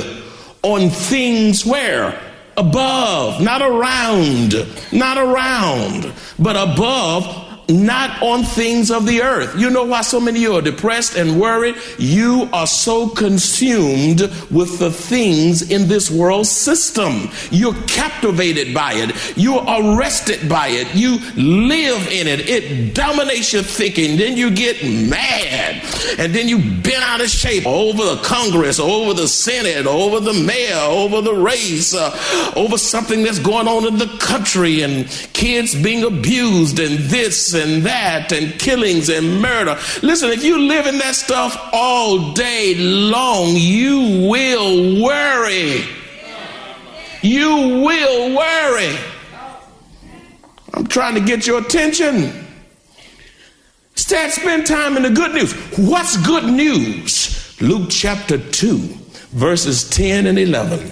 on 0.63 0.89
things 0.89 1.65
where? 1.65 2.22
Above, 2.58 3.39
not 3.39 3.62
around, 3.62 4.56
not 4.91 5.17
around, 5.17 6.12
but 6.39 6.56
above 6.56 7.47
not 7.69 8.21
on 8.21 8.43
things 8.43 8.91
of 8.91 9.05
the 9.05 9.21
earth. 9.21 9.57
You 9.57 9.69
know 9.69 9.83
why 9.83 10.01
so 10.01 10.19
many 10.19 10.39
of 10.39 10.43
you 10.43 10.55
are 10.55 10.62
depressed 10.62 11.17
and 11.17 11.39
worried? 11.39 11.75
You 11.97 12.50
are 12.53 12.67
so 12.67 13.09
consumed 13.09 14.21
with 14.51 14.79
the 14.79 14.91
things 14.91 15.69
in 15.69 15.88
this 15.88 16.09
world 16.09 16.47
system. 16.47 17.29
You're 17.51 17.75
captivated 17.88 18.74
by 18.74 18.93
it. 18.93 19.38
You're 19.38 19.63
arrested 19.67 20.47
by 20.47 20.69
it. 20.69 20.93
You 20.95 21.17
live 21.36 22.07
in 22.07 22.27
it. 22.27 22.47
It 22.50 22.95
dominates 22.95 23.51
your 23.51 23.63
thinking. 23.63 24.17
Then 24.17 24.38
you 24.38 24.50
get 24.51 24.83
mad. 24.83 25.83
And 26.17 26.33
then 26.33 26.47
you 26.47 26.59
bend 26.59 27.03
out 27.03 27.21
of 27.21 27.29
shape 27.29 27.65
over 27.65 28.15
the 28.15 28.21
Congress, 28.24 28.79
over 28.79 29.13
the 29.13 29.27
Senate, 29.27 29.88
over 29.88 30.19
the 30.19 30.33
mayor, 30.33 30.75
over 30.75 31.21
the 31.21 31.33
race, 31.33 31.93
uh, 31.93 32.53
over 32.55 32.77
something 32.77 33.24
that's 33.24 33.39
going 33.39 33.67
on 33.67 33.86
in 33.86 33.97
the 33.97 34.07
country 34.19 34.81
and 34.81 35.07
kids 35.33 35.75
being 35.81 36.03
abused 36.03 36.79
and 36.79 36.97
this 37.09 37.57
and 37.58 37.84
that 37.84 38.32
and 38.32 38.58
killings 38.60 39.10
and 39.10 39.42
murder. 39.42 39.78
Listen, 40.02 40.30
if 40.30 40.44
you 40.44 40.58
live 40.60 40.88
in 40.88 40.98
that 41.00 41.16
stuff 41.16 41.70
all 41.74 42.34
day 42.34 42.76
long, 42.76 43.50
you 43.56 44.30
will 44.30 45.04
worry. 45.04 45.84
You 47.22 47.82
will 47.84 48.36
worry. 48.38 48.96
I'm 50.74 50.88
trying 50.88 51.16
to 51.16 51.22
get 51.22 51.48
your 51.48 51.60
attention. 51.60 52.46
Instead, 53.94 54.32
spend 54.32 54.68
time 54.68 54.96
in 54.96 55.04
the 55.04 55.10
good 55.10 55.34
news. 55.34 55.54
What's 55.78 56.16
good 56.26 56.46
news? 56.46 57.60
Luke 57.60 57.90
chapter 57.90 58.38
2, 58.38 58.78
verses 59.32 59.90
10 59.90 60.28
and 60.28 60.38
11. 60.38 60.92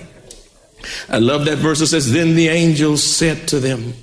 I 1.10 1.20
love 1.20 1.46
that 1.46 1.60
verse. 1.60 1.82
It 1.82 1.88
says, 1.88 2.12
Then 2.12 2.36
the 2.36 2.48
angel 2.48 2.98
said 2.98 3.48
to 3.50 3.60
them, 3.60 3.94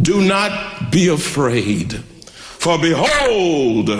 do 0.00 0.22
not 0.22 0.90
be 0.90 1.08
afraid, 1.08 1.92
for 1.94 2.78
behold, 2.78 3.90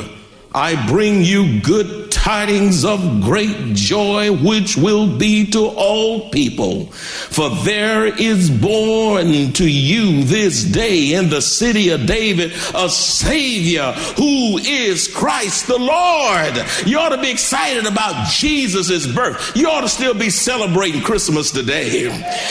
I 0.54 0.86
bring 0.86 1.22
you 1.22 1.60
good 1.60 2.01
tidings 2.22 2.84
of 2.84 3.20
great 3.20 3.74
joy, 3.74 4.30
which 4.30 4.76
will 4.76 5.18
be 5.18 5.44
to 5.44 5.66
all 5.66 6.30
people. 6.30 6.86
For 6.86 7.50
there 7.50 8.06
is 8.06 8.48
born 8.48 9.52
to 9.54 9.68
you 9.68 10.22
this 10.22 10.62
day 10.62 11.14
in 11.14 11.30
the 11.30 11.42
city 11.42 11.88
of 11.88 12.06
David 12.06 12.52
a 12.76 12.88
Savior 12.88 13.90
who 14.16 14.56
is 14.58 15.08
Christ 15.08 15.66
the 15.66 15.78
Lord. 15.78 16.54
You 16.86 17.00
ought 17.00 17.08
to 17.08 17.20
be 17.20 17.28
excited 17.28 17.86
about 17.86 18.28
Jesus' 18.28 19.04
birth. 19.04 19.56
You 19.56 19.68
ought 19.68 19.80
to 19.80 19.88
still 19.88 20.14
be 20.14 20.30
celebrating 20.30 21.02
Christmas 21.02 21.50
today. 21.50 22.02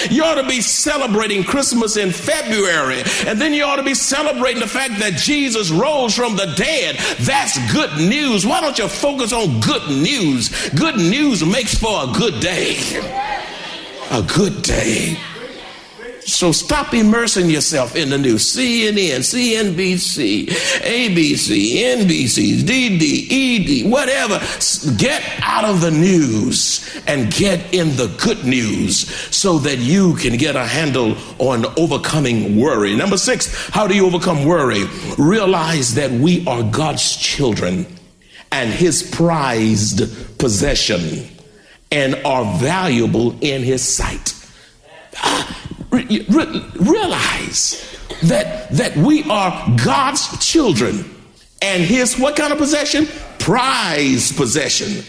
You 0.10 0.26
ought 0.26 0.42
to 0.42 0.48
be 0.50 0.60
celebrating 0.60 1.46
Christmas 1.46 1.96
in 1.96 2.12
February. 2.12 3.04
And 3.26 3.40
then 3.40 3.54
you 3.54 3.64
ought 3.64 3.78
to 3.78 3.84
be 3.84 3.96
celebrating 3.96 4.60
the 4.60 4.68
fact 4.68 5.00
that 5.00 5.14
Jesus 5.14 5.72
rose 5.72 6.14
from 6.14 6.36
the 6.36 6.54
dead. 6.58 6.98
That's 7.22 7.58
good 7.72 7.96
news. 7.98 8.46
Why 8.46 8.60
don't 8.60 8.78
you 8.78 8.90
focus 8.90 9.32
on 9.32 9.61
good 9.62 9.88
news? 9.90 10.70
Good 10.72 10.98
news 10.98 11.46
makes 11.46 11.76
for 11.76 12.04
a 12.04 12.08
good 12.14 12.42
day. 12.42 12.78
A 14.12 14.22
good 14.22 14.62
day. 14.62 15.18
So 16.26 16.52
stop 16.52 16.94
immersing 16.94 17.50
yourself 17.50 17.96
in 17.96 18.10
the 18.10 18.18
news. 18.18 18.56
CNN, 18.56 19.20
CNBC, 19.20 20.48
ABC, 20.48 21.74
NBC, 21.78 22.62
DD, 22.62 23.84
ED, 23.86 23.92
whatever. 23.92 24.40
Get 24.98 25.24
out 25.42 25.66
of 25.66 25.82
the 25.82 25.92
news 25.92 27.02
and 27.08 27.32
get 27.34 27.74
in 27.74 27.96
the 27.96 28.08
good 28.24 28.46
news 28.46 29.10
so 29.36 29.58
that 29.60 29.80
you 29.80 30.16
can 30.16 30.38
get 30.38 30.56
a 30.56 30.66
handle 30.66 31.18
on 31.40 31.66
overcoming 31.78 32.56
worry. 32.56 32.96
Number 32.96 33.18
six, 33.18 33.70
how 33.70 33.88
do 33.88 33.96
you 33.96 34.06
overcome 34.06 34.46
worry? 34.46 34.84
Realize 35.18 35.96
that 35.96 36.12
we 36.12 36.46
are 36.46 36.64
God's 36.64 37.16
children 37.18 37.86
and 38.52 38.70
his 38.70 39.04
prized 39.04 40.38
possession 40.38 41.28
and 41.92 42.16
are 42.26 42.58
valuable 42.60 43.38
in 43.42 43.62
his 43.64 43.82
sight. 43.82 44.34
Ah, 45.18 45.70
re- 45.90 46.26
re- 46.30 46.66
realize 46.80 47.88
that 48.24 48.70
that 48.72 48.96
we 48.96 49.24
are 49.30 49.52
God's 49.84 50.46
children 50.46 51.06
and 51.62 51.84
his 51.84 52.18
what 52.18 52.36
kind 52.36 52.52
of 52.52 52.60
possession? 52.60 53.08
Prized 53.40 54.36
possession 54.36 55.04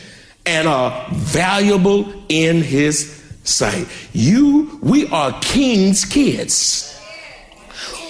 and 0.47 0.67
are 0.67 1.07
valuable 1.13 2.13
in 2.29 2.63
his 2.63 3.23
sight. 3.45 3.87
You 4.13 4.79
we 4.83 5.09
are 5.09 5.39
king's 5.41 6.05
kids. 6.05 6.89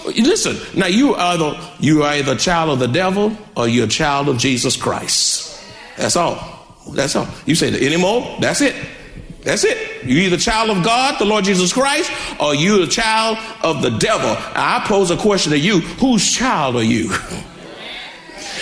Listen, 0.05 0.57
now 0.79 0.87
you 0.87 1.15
are 1.15 1.37
the 1.37 1.69
you 1.79 2.03
are 2.03 2.15
either 2.15 2.37
child 2.37 2.71
of 2.71 2.79
the 2.79 2.89
devil 2.89 3.37
or 3.57 3.69
you're 3.69 3.87
a 3.87 3.89
child 3.89 4.29
of 4.29 4.39
Jesus 4.39 4.77
Christ. 4.77 5.61
That's 5.97 6.17
all. 6.17 6.77
That's 6.91 7.15
all. 7.15 7.29
You 7.47 7.55
say 7.55 7.69
anymore? 7.87 8.37
That's 8.41 8.61
it. 8.61 8.75
That's 9.43 9.65
it. 9.65 10.05
You're 10.05 10.21
either 10.21 10.37
child 10.37 10.71
of 10.71 10.85
God, 10.85 11.19
the 11.19 11.25
Lord 11.25 11.45
Jesus 11.45 11.73
Christ, 11.73 12.11
or 12.41 12.55
you're 12.55 12.85
a 12.85 12.87
child 12.87 13.39
of 13.63 13.83
the 13.83 13.91
devil. 13.91 14.35
I 14.39 14.85
pose 14.87 15.11
a 15.11 15.17
question 15.17 15.53
to 15.53 15.59
you: 15.59 15.81
Whose 15.81 16.31
child 16.31 16.77
are 16.77 16.85
you? 16.85 17.13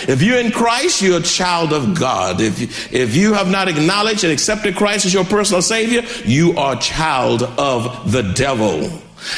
If 0.07 0.23
you're 0.23 0.39
in 0.39 0.51
Christ, 0.51 1.01
you're 1.01 1.19
a 1.19 1.23
child 1.23 1.73
of 1.73 1.97
God. 1.97 2.41
If 2.41 2.59
you, 2.59 2.67
if 2.91 3.15
you 3.15 3.33
have 3.33 3.49
not 3.51 3.67
acknowledged 3.67 4.23
and 4.23 4.33
accepted 4.33 4.75
Christ 4.75 5.05
as 5.05 5.13
your 5.13 5.25
personal 5.25 5.61
Savior, 5.61 6.01
you 6.25 6.57
are 6.57 6.75
a 6.75 6.79
child 6.79 7.43
of 7.43 8.11
the 8.11 8.23
devil. 8.23 8.89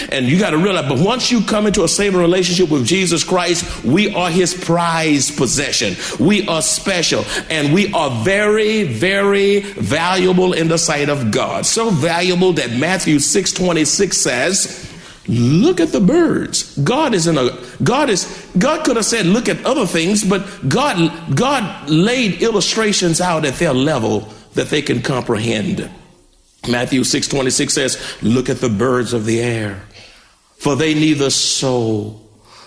And 0.09 0.25
you 0.25 0.39
got 0.39 0.51
to 0.51 0.57
realize, 0.57 0.87
but 0.89 0.99
once 0.99 1.31
you 1.31 1.41
come 1.41 1.67
into 1.67 1.83
a 1.83 1.87
saving 1.87 2.19
relationship 2.19 2.69
with 2.69 2.85
Jesus 2.85 3.23
Christ, 3.23 3.83
we 3.83 4.13
are 4.13 4.29
his 4.29 4.53
prized 4.53 5.37
possession. 5.37 5.95
We 6.23 6.47
are 6.47 6.61
special 6.61 7.25
and 7.49 7.73
we 7.73 7.91
are 7.93 8.23
very, 8.23 8.83
very 8.83 9.61
valuable 9.61 10.53
in 10.53 10.67
the 10.67 10.77
sight 10.77 11.09
of 11.09 11.31
God. 11.31 11.65
So 11.65 11.89
valuable 11.89 12.53
that 12.53 12.71
Matthew 12.71 13.19
6 13.19 13.51
26 13.53 14.17
says, 14.17 14.89
Look 15.27 15.79
at 15.79 15.93
the 15.93 16.01
birds. 16.01 16.77
God 16.79 17.13
is 17.13 17.27
in 17.27 17.37
a 17.37 17.57
God 17.81 18.09
is 18.09 18.25
God 18.57 18.83
could 18.83 18.97
have 18.97 19.05
said 19.05 19.25
look 19.25 19.47
at 19.47 19.65
other 19.65 19.85
things, 19.85 20.23
but 20.23 20.45
God 20.67 21.35
God 21.35 21.89
laid 21.89 22.41
illustrations 22.41 23.21
out 23.21 23.45
at 23.45 23.53
their 23.53 23.73
level 23.73 24.27
that 24.55 24.67
they 24.67 24.81
can 24.81 25.01
comprehend. 25.01 25.89
Matthew 26.67 27.03
6 27.03 27.27
26 27.27 27.73
says, 27.73 28.17
Look 28.21 28.49
at 28.49 28.61
the 28.61 28.69
birds 28.69 29.13
of 29.13 29.25
the 29.25 29.41
air, 29.41 29.81
for 30.57 30.75
they 30.75 30.93
neither 30.93 31.29
sow, 31.29 32.19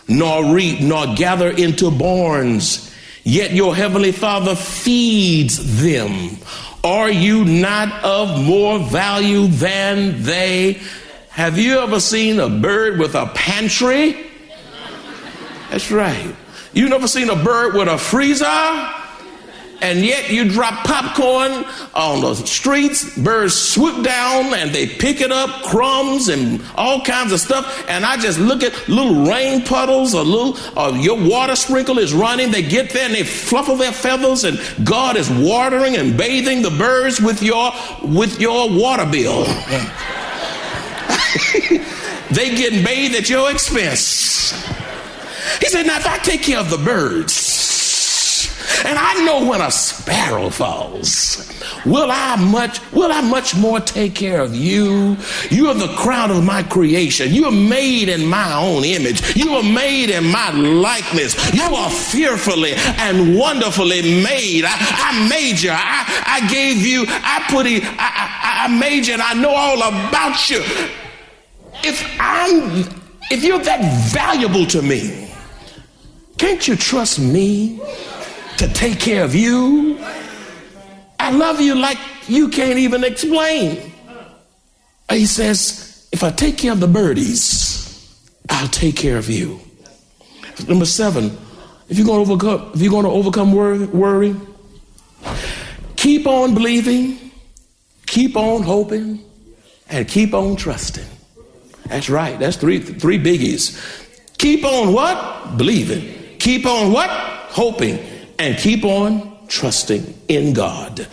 nor 0.09 0.55
reap, 0.55 0.81
nor 0.81 1.15
gather 1.15 1.51
into 1.51 1.91
barns, 1.91 2.95
yet 3.25 3.53
your 3.53 3.75
heavenly 3.75 4.13
Father 4.13 4.55
feeds 4.55 5.81
them. 5.81 6.39
Are 6.85 7.11
you 7.11 7.45
not 7.45 8.05
of 8.05 8.45
more 8.45 8.79
value 8.79 9.49
than 9.49 10.23
they? 10.23 10.81
Have 11.31 11.59
you 11.59 11.81
ever 11.81 11.99
seen 11.99 12.39
a 12.39 12.49
bird 12.49 12.99
with 12.99 13.15
a 13.15 13.27
pantry? 13.35 14.27
That's 15.71 15.91
right. 15.91 16.35
You 16.73 16.89
never 16.89 17.09
seen 17.09 17.29
a 17.29 17.37
bird 17.37 17.75
with 17.75 17.89
a 17.89 17.99
freezer? 17.99 18.45
And 19.81 20.05
yet 20.05 20.31
you 20.31 20.49
drop 20.49 20.85
popcorn 20.85 21.65
on 21.95 22.21
the 22.21 22.35
streets, 22.35 23.17
birds 23.19 23.55
swoop 23.55 24.05
down 24.05 24.55
and 24.55 24.73
they 24.73 24.87
pick 24.87 25.21
it 25.21 25.31
up, 25.31 25.63
crumbs 25.63 26.29
and 26.29 26.63
all 26.75 27.03
kinds 27.03 27.33
of 27.33 27.41
stuff. 27.41 27.85
And 27.89 28.05
I 28.05 28.17
just 28.17 28.39
look 28.39 28.63
at 28.63 28.89
little 28.89 29.27
rain 29.27 29.65
puddles 29.65 30.15
or 30.15 30.25
little, 30.25 30.57
or 30.79 30.97
your 30.97 31.19
water 31.19 31.57
sprinkle 31.57 31.99
is 31.99 32.15
running. 32.15 32.51
They 32.51 32.63
get 32.63 32.91
there 32.91 33.07
and 33.07 33.15
they 33.15 33.25
fluffle 33.25 33.77
their 33.77 33.93
feathers 33.93 34.45
and 34.45 34.59
God 34.85 35.17
is 35.17 35.31
watering 35.31 35.97
and 35.97 36.17
bathing 36.17 36.63
the 36.63 36.71
birds 36.71 37.21
with 37.21 37.43
your, 37.43 37.73
with 38.03 38.41
your 38.41 38.71
water 38.71 39.05
bill. 39.05 39.45
they 42.31 42.57
getting 42.57 42.83
bathed 42.83 43.15
at 43.15 43.29
your 43.29 43.51
expense. 43.51 44.53
He 45.61 45.67
said, 45.67 45.87
now 45.87 45.99
if 45.99 46.07
I 46.07 46.19
take 46.19 46.43
care 46.43 46.59
of 46.59 46.71
the 46.71 46.79
birds, 46.79 47.66
and 48.85 48.99
I 48.99 49.25
know 49.25 49.49
when 49.49 49.61
a 49.61 49.71
sparrow 49.71 50.51
falls, 50.51 51.53
will 51.85 52.11
I 52.11 52.37
much 52.37 52.81
will 52.93 53.11
I 53.13 53.21
much 53.21 53.57
more 53.57 53.81
take 53.81 54.15
care 54.15 54.41
of 54.41 54.55
you? 54.55 55.17
You 55.51 55.69
are 55.69 55.75
the 55.75 55.95
crown 55.97 56.31
of 56.31 56.45
my 56.45 56.63
creation. 56.63 57.33
You 57.33 57.47
are 57.47 57.53
made 57.53 58.09
in 58.09 58.27
my 58.27 58.55
own 58.55 58.85
image. 58.85 59.37
You 59.37 59.55
are 59.55 59.63
made 59.63 60.11
in 60.11 60.25
my 60.25 60.51
likeness. 60.51 61.35
You 61.55 61.63
are 61.63 61.91
fearfully 61.91 62.73
and 62.75 63.39
wonderfully 63.39 64.03
made. 64.23 64.65
I, 64.65 64.75
I 64.77 65.29
made 65.29 65.61
you. 65.61 65.71
I, 65.71 66.05
I 66.27 66.49
gave 66.53 66.79
you, 66.79 67.05
I 67.09 67.45
put 67.49 67.67
it, 67.67 67.83
I, 67.85 67.89
I, 67.99 68.65
I 68.65 68.79
made 68.79 69.07
you, 69.07 69.15
and 69.15 69.23
I 69.23 69.35
know 69.35 69.55
all 69.55 69.79
about 69.79 70.51
you. 70.51 70.63
If 71.83 72.05
I'm 72.19 72.85
if 73.31 73.43
you're 73.43 73.59
that 73.59 74.13
valuable 74.13 74.67
to 74.67 74.83
me, 74.83 75.33
can't 76.39 76.67
you 76.69 76.77
trust 76.77 77.19
me? 77.19 77.81
To 78.59 78.69
take 78.73 78.99
care 78.99 79.25
of 79.25 79.35
you. 79.35 79.99
I 81.21 81.31
love 81.31 81.61
you 81.61 81.75
like 81.75 81.99
you 82.29 82.49
can't 82.49 82.79
even 82.79 83.05
explain. 83.05 83.93
He 85.11 85.27
says, 85.27 86.09
if 86.13 86.23
I 86.23 86.31
take 86.31 86.59
care 86.59 86.73
of 86.73 86.81
the 86.81 86.89
birdies, 86.89 88.17
I'll 88.49 88.69
take 88.69 88.97
care 88.97 89.19
of 89.19 89.29
you. 89.29 89.61
Number 90.69 90.87
seven, 90.87 91.37
if 91.89 91.99
you're 91.99 92.07
going 92.07 92.25
to 92.25 92.33
overcome, 92.33 92.73
if 92.75 92.81
you're 92.81 92.91
going 92.91 93.05
to 93.05 93.11
overcome 93.11 93.53
worry, 93.53 93.85
worry, 93.87 94.35
keep 95.97 96.27
on 96.27 96.55
believing, 96.55 97.31
keep 98.07 98.37
on 98.37 98.63
hoping, 98.63 99.23
and 99.91 100.09
keep 100.09 100.33
on 100.33 100.57
trusting. 100.57 101.05
That's 101.87 102.09
right. 102.09 102.39
That's 102.39 102.57
three 102.57 102.81
three 102.81 103.19
biggies. 103.19 103.79
Keep 104.39 104.65
on 104.65 104.93
what? 104.93 105.57
Believing. 105.57 106.39
Keep 106.39 106.67
on 106.67 106.93
what? 106.93 107.11
Hoping 107.11 108.16
and 108.39 108.57
keep 108.59 108.85
on 108.85 109.37
trusting 109.49 110.19
in 110.29 110.53
God. 110.53 111.07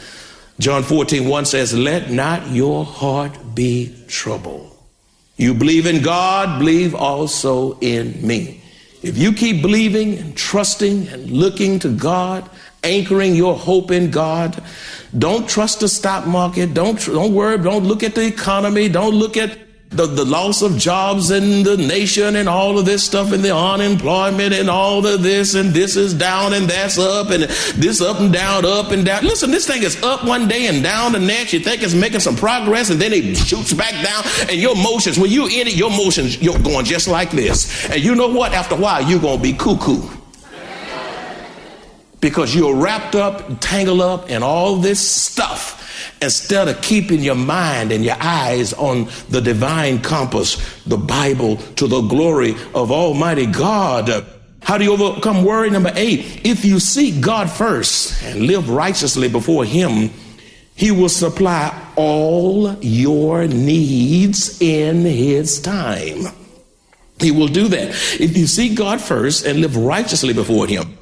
John 0.59 0.83
14, 0.83 1.27
1 1.27 1.45
says, 1.45 1.73
Let 1.73 2.11
not 2.11 2.49
your 2.49 2.85
heart 2.85 3.55
be 3.55 3.95
troubled. 4.07 4.69
You 5.35 5.53
believe 5.53 5.87
in 5.87 6.03
God, 6.03 6.59
believe 6.59 6.93
also 6.93 7.77
in 7.79 8.25
me. 8.25 8.61
If 9.01 9.17
you 9.17 9.33
keep 9.33 9.61
believing 9.61 10.17
and 10.17 10.37
trusting 10.37 11.07
and 11.09 11.29
looking 11.29 11.79
to 11.79 11.89
God, 11.89 12.49
anchoring 12.83 13.35
your 13.35 13.55
hope 13.57 13.91
in 13.91 14.11
God, 14.11 14.63
don't 15.17 15.49
trust 15.49 15.81
the 15.81 15.89
stock 15.89 16.25
market. 16.25 16.73
Don't, 16.73 17.03
don't 17.05 17.33
worry. 17.33 17.57
Don't 17.57 17.83
look 17.83 18.03
at 18.03 18.15
the 18.15 18.25
economy. 18.25 18.87
Don't 18.87 19.15
look 19.15 19.35
at 19.35 19.57
the, 19.95 20.05
the 20.05 20.25
loss 20.25 20.61
of 20.61 20.77
jobs 20.77 21.31
in 21.31 21.63
the 21.63 21.77
nation 21.77 22.35
and 22.35 22.49
all 22.49 22.77
of 22.77 22.85
this 22.85 23.03
stuff 23.03 23.31
and 23.31 23.43
the 23.43 23.55
unemployment 23.55 24.53
and 24.53 24.69
all 24.69 25.05
of 25.05 25.23
this 25.23 25.53
and 25.55 25.71
this 25.71 25.95
is 25.95 26.13
down 26.13 26.53
and 26.53 26.69
that's 26.69 26.97
up 26.97 27.29
and 27.29 27.43
this 27.43 28.01
up 28.01 28.19
and 28.19 28.33
down, 28.33 28.65
up 28.65 28.91
and 28.91 29.05
down. 29.05 29.23
Listen, 29.23 29.51
this 29.51 29.67
thing 29.67 29.83
is 29.83 30.01
up 30.03 30.25
one 30.25 30.47
day 30.47 30.67
and 30.67 30.83
down 30.83 31.13
the 31.13 31.19
next. 31.19 31.53
You 31.53 31.59
think 31.59 31.83
it's 31.83 31.93
making 31.93 32.21
some 32.21 32.35
progress 32.35 32.89
and 32.89 32.99
then 32.99 33.13
it 33.13 33.35
shoots 33.35 33.73
back 33.73 33.93
down 34.03 34.23
and 34.49 34.59
your 34.59 34.75
motions, 34.75 35.17
when 35.17 35.29
you 35.29 35.45
in 35.47 35.67
it, 35.67 35.75
your 35.75 35.91
motions, 35.91 36.41
you're 36.41 36.59
going 36.59 36.85
just 36.85 37.07
like 37.07 37.31
this. 37.31 37.89
And 37.89 38.01
you 38.01 38.15
know 38.15 38.27
what? 38.27 38.53
After 38.53 38.75
a 38.75 38.77
while, 38.77 39.01
you're 39.01 39.21
going 39.21 39.37
to 39.37 39.43
be 39.43 39.53
cuckoo. 39.53 40.22
Because 42.23 42.55
you're 42.55 42.73
wrapped 42.73 43.15
up, 43.15 43.43
tangled 43.59 43.99
up 43.99 44.29
in 44.29 44.41
all 44.41 44.77
this 44.77 44.97
stuff 45.05 45.81
instead 46.21 46.69
of 46.69 46.81
keeping 46.81 47.19
your 47.19 47.35
mind 47.35 47.91
and 47.91 48.05
your 48.05 48.15
eyes 48.17 48.71
on 48.75 49.09
the 49.27 49.41
divine 49.41 49.99
compass, 49.99 50.55
the 50.85 50.95
Bible, 50.95 51.57
to 51.75 51.85
the 51.85 51.99
glory 51.99 52.55
of 52.73 52.93
Almighty 52.93 53.45
God. 53.45 54.25
How 54.61 54.77
do 54.77 54.85
you 54.85 54.93
overcome 54.93 55.43
worry? 55.43 55.69
Number 55.69 55.91
eight, 55.95 56.45
if 56.45 56.63
you 56.63 56.79
seek 56.79 57.19
God 57.19 57.49
first 57.49 58.23
and 58.23 58.47
live 58.47 58.69
righteously 58.69 59.27
before 59.27 59.65
Him, 59.65 60.09
He 60.75 60.91
will 60.91 61.09
supply 61.09 61.77
all 61.97 62.73
your 62.75 63.47
needs 63.49 64.61
in 64.61 65.01
His 65.01 65.61
time. 65.61 66.27
He 67.19 67.31
will 67.31 67.49
do 67.49 67.67
that. 67.67 67.89
If 68.17 68.37
you 68.37 68.47
seek 68.47 68.77
God 68.77 69.01
first 69.01 69.45
and 69.45 69.59
live 69.59 69.75
righteously 69.75 70.33
before 70.33 70.67
Him, 70.67 70.97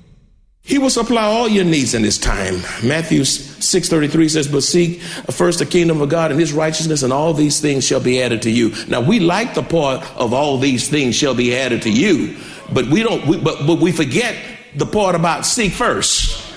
he 0.63 0.77
will 0.77 0.91
supply 0.91 1.23
all 1.23 1.47
your 1.47 1.65
needs 1.65 1.93
in 1.93 2.03
His 2.03 2.17
time. 2.17 2.61
Matthew 2.83 3.21
6.33 3.21 4.29
says, 4.29 4.47
But 4.47 4.61
seek 4.61 5.01
first 5.01 5.59
the 5.59 5.65
kingdom 5.65 6.01
of 6.01 6.09
God 6.09 6.31
and 6.31 6.39
his 6.39 6.53
righteousness, 6.53 7.03
and 7.03 7.11
all 7.11 7.33
these 7.33 7.59
things 7.59 7.83
shall 7.83 7.99
be 7.99 8.21
added 8.21 8.43
to 8.43 8.51
you. 8.51 8.73
Now 8.87 9.01
we 9.01 9.19
like 9.19 9.55
the 9.55 9.63
part 9.63 10.03
of 10.15 10.33
all 10.33 10.57
these 10.57 10.87
things 10.87 11.15
shall 11.15 11.33
be 11.33 11.55
added 11.55 11.81
to 11.83 11.91
you, 11.91 12.37
but 12.71 12.85
we 12.87 13.01
don't 13.01 13.25
we, 13.25 13.37
but, 13.37 13.65
but 13.65 13.79
we 13.79 13.91
forget 13.91 14.35
the 14.75 14.85
part 14.85 15.15
about 15.15 15.45
seek 15.45 15.73
first. 15.73 16.53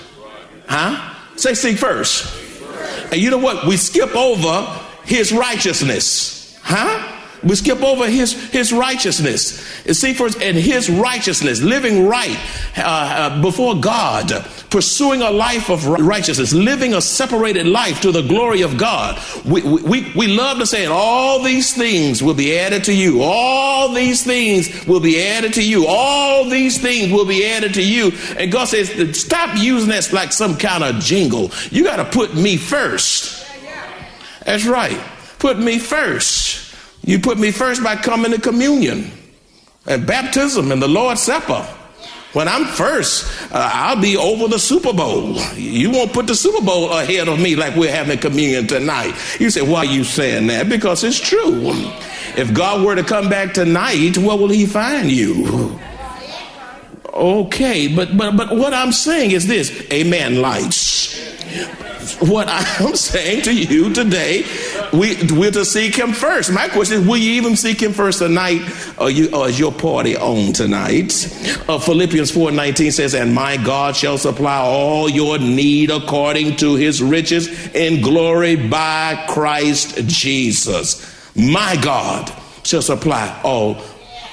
Huh? 0.67 1.13
Say 1.35 1.53
seek 1.53 1.77
first. 1.77 2.41
And 3.11 3.21
you 3.21 3.29
know 3.31 3.37
what? 3.37 3.65
We 3.65 3.77
skip 3.77 4.15
over 4.15 4.81
his 5.03 5.31
righteousness. 5.31 6.57
Huh? 6.61 7.14
We 7.45 7.55
skip 7.55 7.83
over 7.83 8.07
his, 8.07 8.33
his 8.49 8.73
righteousness. 8.73 9.59
See 9.97 10.13
first, 10.13 10.41
and 10.41 10.57
his 10.57 10.89
righteousness, 10.89 11.61
living 11.61 12.07
right 12.07 12.37
uh, 12.77 12.81
uh, 12.81 13.41
before 13.41 13.75
God, 13.75 14.31
pursuing 14.71 15.21
a 15.21 15.29
life 15.29 15.69
of 15.69 15.85
righteousness, 15.85 16.53
living 16.53 16.95
a 16.95 17.01
separated 17.01 17.67
life 17.67 18.01
to 18.01 18.11
the 18.11 18.23
glory 18.23 18.63
of 18.63 18.77
God. 18.77 19.21
We, 19.45 19.61
we, 19.61 20.11
we 20.15 20.27
love 20.27 20.57
to 20.57 20.65
say, 20.65 20.87
all 20.87 21.43
these 21.43 21.75
things 21.75 22.23
will 22.23 22.33
be 22.33 22.57
added 22.57 22.83
to 22.85 22.93
you. 22.93 23.21
All 23.21 23.93
these 23.93 24.23
things 24.23 24.85
will 24.87 24.99
be 24.99 25.21
added 25.21 25.53
to 25.53 25.63
you. 25.63 25.85
All 25.87 26.49
these 26.49 26.81
things 26.81 27.13
will 27.13 27.25
be 27.25 27.45
added 27.45 27.75
to 27.75 27.83
you. 27.83 28.11
And 28.37 28.51
God 28.51 28.65
says, 28.65 29.19
stop 29.19 29.55
using 29.55 29.89
that 29.89 30.11
like 30.11 30.33
some 30.33 30.57
kind 30.57 30.83
of 30.83 30.99
jingle. 30.99 31.51
You 31.69 31.83
got 31.83 31.97
to 31.97 32.05
put 32.05 32.33
me 32.33 32.57
first. 32.57 33.47
That's 34.45 34.65
right. 34.65 34.99
Put 35.37 35.59
me 35.59 35.77
first. 35.77 36.64
You 37.05 37.19
put 37.19 37.37
me 37.37 37.51
first 37.51 37.83
by 37.83 37.95
coming 37.95 38.31
to 38.31 38.41
communion 38.41 39.11
and 39.85 40.07
baptism 40.07 40.71
and 40.71 40.81
the 40.81 40.87
Lord's 40.87 41.21
Supper. 41.21 41.61
When 42.33 42.49
I'm 42.49 42.65
first, 42.65 43.31
uh, 43.53 43.69
I'll 43.73 44.01
be 44.01 44.17
over 44.17 44.49
the 44.49 44.59
Super 44.59 44.91
Bowl. 44.91 45.37
You 45.53 45.91
won't 45.91 46.11
put 46.11 46.27
the 46.27 46.35
Super 46.35 46.65
Bowl 46.65 46.91
ahead 46.91 47.29
of 47.29 47.39
me 47.39 47.55
like 47.55 47.75
we're 47.75 47.91
having 47.91 48.17
communion 48.17 48.67
tonight. 48.67 49.13
You 49.39 49.49
say, 49.49 49.61
why 49.61 49.79
are 49.79 49.85
you 49.85 50.03
saying 50.03 50.47
that? 50.47 50.67
Because 50.67 51.05
it's 51.05 51.19
true. 51.19 51.71
If 52.35 52.53
God 52.53 52.83
were 52.83 52.95
to 52.95 53.03
come 53.03 53.29
back 53.29 53.53
tonight, 53.53 54.17
where 54.17 54.35
will 54.35 54.49
he 54.49 54.65
find 54.65 55.09
you? 55.09 55.79
Okay, 57.15 57.87
but 57.87 58.17
but 58.17 58.35
but 58.35 58.55
what 58.55 58.73
I'm 58.73 58.91
saying 58.91 59.31
is 59.31 59.47
this, 59.47 59.71
amen 59.91 60.41
lights 60.41 61.15
what 62.19 62.47
I'm 62.47 62.95
saying 62.95 63.43
to 63.43 63.53
you 63.53 63.93
today, 63.93 64.45
we, 64.93 65.17
we're 65.31 65.51
to 65.51 65.65
seek 65.65 65.95
Him 65.95 66.13
first. 66.13 66.51
My 66.51 66.67
question 66.67 67.01
is, 67.01 67.07
will 67.07 67.17
you 67.17 67.31
even 67.33 67.55
seek 67.55 67.81
Him 67.81 67.93
first 67.93 68.19
tonight, 68.19 68.61
or, 68.97 69.09
you, 69.09 69.29
or 69.31 69.49
is 69.49 69.59
your 69.59 69.71
party 69.71 70.15
on 70.15 70.53
tonight? 70.53 71.13
Uh, 71.67 71.79
Philippians 71.79 72.31
4:19 72.31 72.91
says, 72.91 73.13
"And 73.13 73.33
my 73.33 73.57
God 73.57 73.95
shall 73.95 74.17
supply 74.17 74.57
all 74.57 75.09
your 75.09 75.37
need 75.37 75.91
according 75.91 76.57
to 76.57 76.75
His 76.75 77.01
riches 77.01 77.47
in 77.73 78.01
glory 78.01 78.55
by 78.55 79.25
Christ 79.29 80.07
Jesus." 80.07 81.11
My 81.35 81.75
God 81.75 82.31
shall 82.63 82.81
supply 82.81 83.39
all 83.43 83.77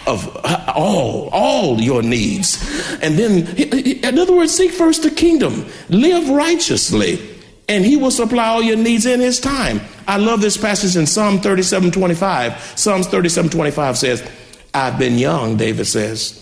of 0.07 0.37
all 0.75 1.29
all 1.33 1.81
your 1.81 2.03
needs 2.03 2.59
and 3.03 3.17
then 3.17 3.47
in 3.57 4.19
other 4.19 4.35
words 4.35 4.53
seek 4.53 4.73
first 4.73 5.03
the 5.03 5.11
kingdom 5.11 5.65
live 5.89 6.29
righteously 6.29 7.33
and 7.69 7.85
he 7.85 7.97
will 7.97 8.11
supply 8.11 8.49
all 8.49 8.63
your 8.63 8.77
needs 8.77 9.07
in 9.07 9.21
his 9.21 9.41
time. 9.41 9.81
I 10.07 10.19
love 10.19 10.41
this 10.41 10.57
passage 10.57 10.97
in 10.97 11.07
Psalm 11.07 11.41
37 11.41 11.91
25. 11.91 12.73
Psalms 12.77 13.07
37 13.07 13.51
25 13.51 13.99
says, 13.99 14.31
I've 14.75 14.99
been 14.99 15.19
young, 15.19 15.57
David 15.57 15.87
says, 15.87 16.39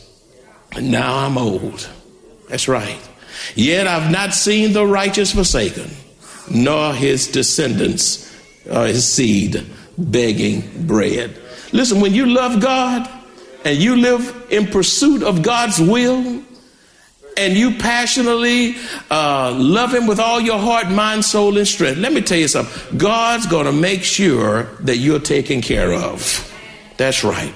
and 0.72 0.90
now 0.90 1.18
I'm 1.18 1.36
old. 1.36 1.88
That's 2.48 2.68
right. 2.68 2.98
Yet 3.54 3.86
I've 3.86 4.10
not 4.10 4.34
seen 4.34 4.72
the 4.72 4.86
righteous 4.86 5.32
forsaken, 5.32 5.90
nor 6.50 6.94
his 6.94 7.28
descendants 7.28 8.26
or 8.68 8.86
his 8.86 9.06
seed 9.06 9.64
begging 9.98 10.86
bread. 10.86 11.38
Listen, 11.72 12.00
when 12.00 12.12
you 12.12 12.26
love 12.26 12.60
God 12.60 13.08
and 13.64 13.78
you 13.78 13.96
live 13.96 14.46
in 14.50 14.66
pursuit 14.66 15.22
of 15.22 15.42
God's 15.42 15.80
will, 15.80 16.42
and 17.36 17.56
you 17.56 17.78
passionately 17.78 18.76
uh, 19.10 19.54
love 19.56 19.94
Him 19.94 20.06
with 20.06 20.20
all 20.20 20.40
your 20.40 20.58
heart, 20.58 20.90
mind, 20.90 21.24
soul, 21.24 21.56
and 21.56 21.66
strength, 21.66 21.98
let 21.98 22.12
me 22.12 22.20
tell 22.20 22.38
you 22.38 22.48
something. 22.48 22.98
God's 22.98 23.46
going 23.46 23.66
to 23.66 23.72
make 23.72 24.02
sure 24.02 24.64
that 24.80 24.96
you're 24.96 25.20
taken 25.20 25.60
care 25.60 25.92
of. 25.92 26.46
That's 26.96 27.24
right. 27.24 27.54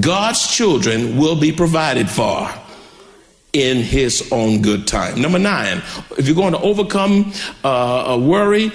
God's 0.00 0.46
children 0.48 1.16
will 1.16 1.38
be 1.38 1.52
provided 1.52 2.08
for 2.08 2.48
in 3.52 3.78
his 3.78 4.28
own 4.32 4.60
good 4.60 4.86
time. 4.86 5.20
Number 5.20 5.38
nine, 5.38 5.78
if 6.18 6.26
you're 6.26 6.36
going 6.36 6.52
to 6.52 6.60
overcome 6.60 7.32
uh, 7.64 8.04
a 8.08 8.18
worry, 8.18 8.70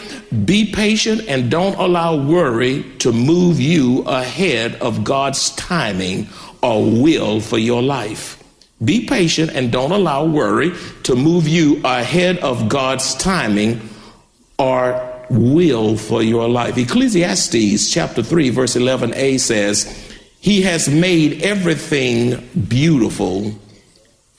be 0.46 0.72
patient 0.72 1.22
and 1.28 1.52
don't 1.52 1.76
allow 1.76 2.16
worry 2.16 2.84
to 3.00 3.12
move 3.12 3.60
you 3.60 4.02
ahead 4.04 4.76
of 4.76 5.04
God's 5.04 5.52
timing 5.52 6.28
or 6.62 6.84
will 6.84 7.40
for 7.40 7.58
your 7.58 7.82
life. 7.82 8.42
Be 8.84 9.06
patient 9.06 9.52
and 9.54 9.72
don't 9.72 9.92
allow 9.92 10.26
worry 10.26 10.74
to 11.04 11.16
move 11.16 11.48
you 11.48 11.82
ahead 11.84 12.40
of 12.40 12.68
God's 12.68 13.14
timing 13.16 13.82
or 14.58 15.08
will 15.30 15.98
for 15.98 16.24
your 16.24 16.50
life. 16.50 16.78
Ecclesiastes 16.78 17.92
chapter 17.92 18.24
3 18.24 18.50
verse 18.50 18.76
11a 18.76 19.40
says, 19.40 19.86
"He 20.40 20.62
has 20.64 20.90
made 20.90 21.44
everything 21.44 22.48
beautiful 22.68 23.54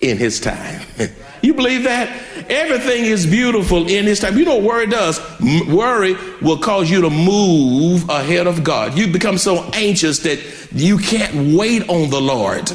in 0.01 0.19
his 0.19 0.41
time." 0.41 0.83
you 1.43 1.55
believe 1.55 1.83
that? 1.85 2.09
Everything 2.49 3.05
is 3.05 3.27
beautiful 3.27 3.89
in 3.89 4.05
his 4.05 4.21
time. 4.21 4.39
You 4.39 4.45
know 4.45 4.57
what 4.57 4.63
worry 4.63 4.87
does? 4.87 5.21
M- 5.41 5.75
worry 5.75 6.15
will 6.41 6.59
cause 6.59 6.89
you 6.89 7.03
to 7.03 7.11
move 7.11 8.09
ahead 8.09 8.47
of 8.47 8.63
God. 8.63 8.97
You 8.97 9.13
become 9.13 9.39
so 9.39 9.69
anxious 9.73 10.21
that 10.21 10.39
you 10.73 10.99
can't 10.99 11.57
wait 11.57 11.89
on 11.89 12.11
the 12.11 12.21
Lord. 12.21 12.71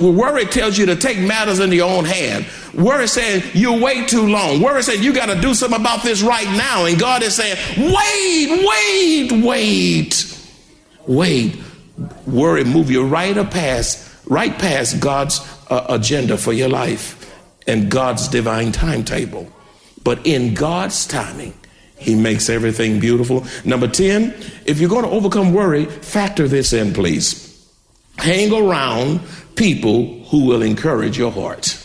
Worry 0.00 0.46
tells 0.46 0.78
you 0.78 0.86
to 0.86 0.96
take 0.96 1.18
matters 1.18 1.58
into 1.58 1.76
your 1.76 1.90
own 1.90 2.04
hand. 2.04 2.46
Worry 2.74 3.08
saying 3.08 3.42
you 3.54 3.82
wait 3.82 4.08
too 4.08 4.26
long. 4.26 4.60
Worry 4.62 4.82
saying 4.82 5.02
you 5.02 5.12
got 5.12 5.26
to 5.26 5.40
do 5.40 5.52
something 5.52 5.80
about 5.80 6.02
this 6.04 6.22
right 6.22 6.46
now. 6.56 6.86
And 6.86 6.98
God 6.98 7.22
is 7.22 7.34
saying, 7.34 7.56
wait, 7.76 8.66
wait, 8.66 9.44
wait, 9.44 10.48
wait. 11.06 11.56
Worry 12.26 12.64
move 12.64 12.90
you 12.90 13.04
right 13.04 13.34
past, 13.50 14.08
right 14.26 14.56
past 14.56 15.00
God's 15.00 15.40
uh, 15.68 15.86
agenda 15.88 16.38
for 16.38 16.52
your 16.52 16.68
life 16.68 17.18
and 17.66 17.90
God's 17.90 18.28
divine 18.28 18.72
timetable. 18.72 19.50
But 20.04 20.26
in 20.26 20.54
God's 20.54 21.06
timing, 21.06 21.54
He 21.96 22.14
makes 22.14 22.48
everything 22.48 23.00
beautiful. 23.00 23.46
Number 23.64 23.88
10, 23.88 24.34
if 24.66 24.80
you're 24.80 24.90
going 24.90 25.04
to 25.04 25.10
overcome 25.10 25.52
worry, 25.52 25.86
factor 25.86 26.48
this 26.48 26.72
in, 26.72 26.92
please. 26.92 27.48
Hang 28.18 28.52
around 28.52 29.20
people 29.56 30.22
who 30.24 30.46
will 30.46 30.62
encourage 30.62 31.18
your 31.18 31.30
heart. 31.30 31.78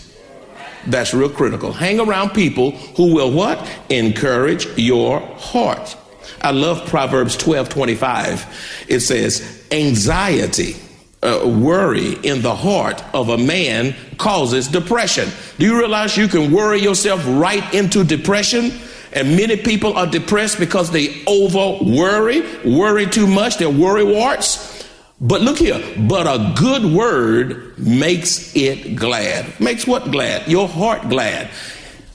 That's 0.87 1.13
real 1.13 1.29
critical. 1.29 1.73
Hang 1.73 1.99
around 1.99 2.29
people 2.29 2.71
who 2.71 3.13
will 3.13 3.31
what? 3.31 3.69
Encourage 3.89 4.67
your 4.77 5.19
heart. 5.19 5.97
I 6.41 6.51
love 6.51 6.87
Proverbs 6.87 7.35
12 7.35 7.69
25. 7.69 8.85
It 8.87 8.99
says, 9.01 9.65
anxiety, 9.71 10.75
uh, 11.23 11.41
worry 11.45 12.13
in 12.23 12.41
the 12.41 12.55
heart 12.55 13.03
of 13.13 13.29
a 13.29 13.37
man 13.37 13.95
causes 14.17 14.67
depression. 14.67 15.29
Do 15.57 15.65
you 15.65 15.77
realize 15.77 16.15
you 16.15 16.27
can 16.27 16.51
worry 16.51 16.81
yourself 16.81 17.23
right 17.25 17.73
into 17.73 18.03
depression? 18.03 18.71
And 19.13 19.35
many 19.35 19.57
people 19.57 19.97
are 19.97 20.05
depressed 20.05 20.59
because 20.59 20.91
they 20.91 21.23
over 21.25 21.83
worry, 21.83 22.41
worry 22.63 23.07
too 23.07 23.25
much, 23.25 23.57
they're 23.57 23.69
worry 23.69 24.03
warts. 24.03 24.85
But 25.19 25.41
look 25.41 25.57
here, 25.57 25.83
but 26.07 26.27
a 26.27 26.53
good 26.55 26.85
word 26.85 27.79
makes 27.79 28.55
it 28.55 28.95
glad. 28.95 29.59
Makes 29.59 29.87
what 29.87 30.11
glad? 30.11 30.47
Your 30.47 30.67
heart 30.67 31.09
glad. 31.09 31.49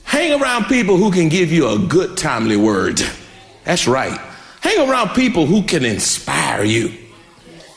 Hang 0.03 0.39
around 0.39 0.65
people 0.65 0.95
who 0.95 1.11
can 1.11 1.27
give 1.27 1.51
you 1.51 1.67
a 1.67 1.77
good, 1.77 2.15
timely 2.15 2.55
word. 2.55 3.01
That's 3.65 3.87
right. 3.87 4.17
Hang 4.61 4.89
around 4.89 5.09
people 5.09 5.45
who 5.45 5.63
can 5.63 5.83
inspire 5.83 6.63
you. 6.63 7.02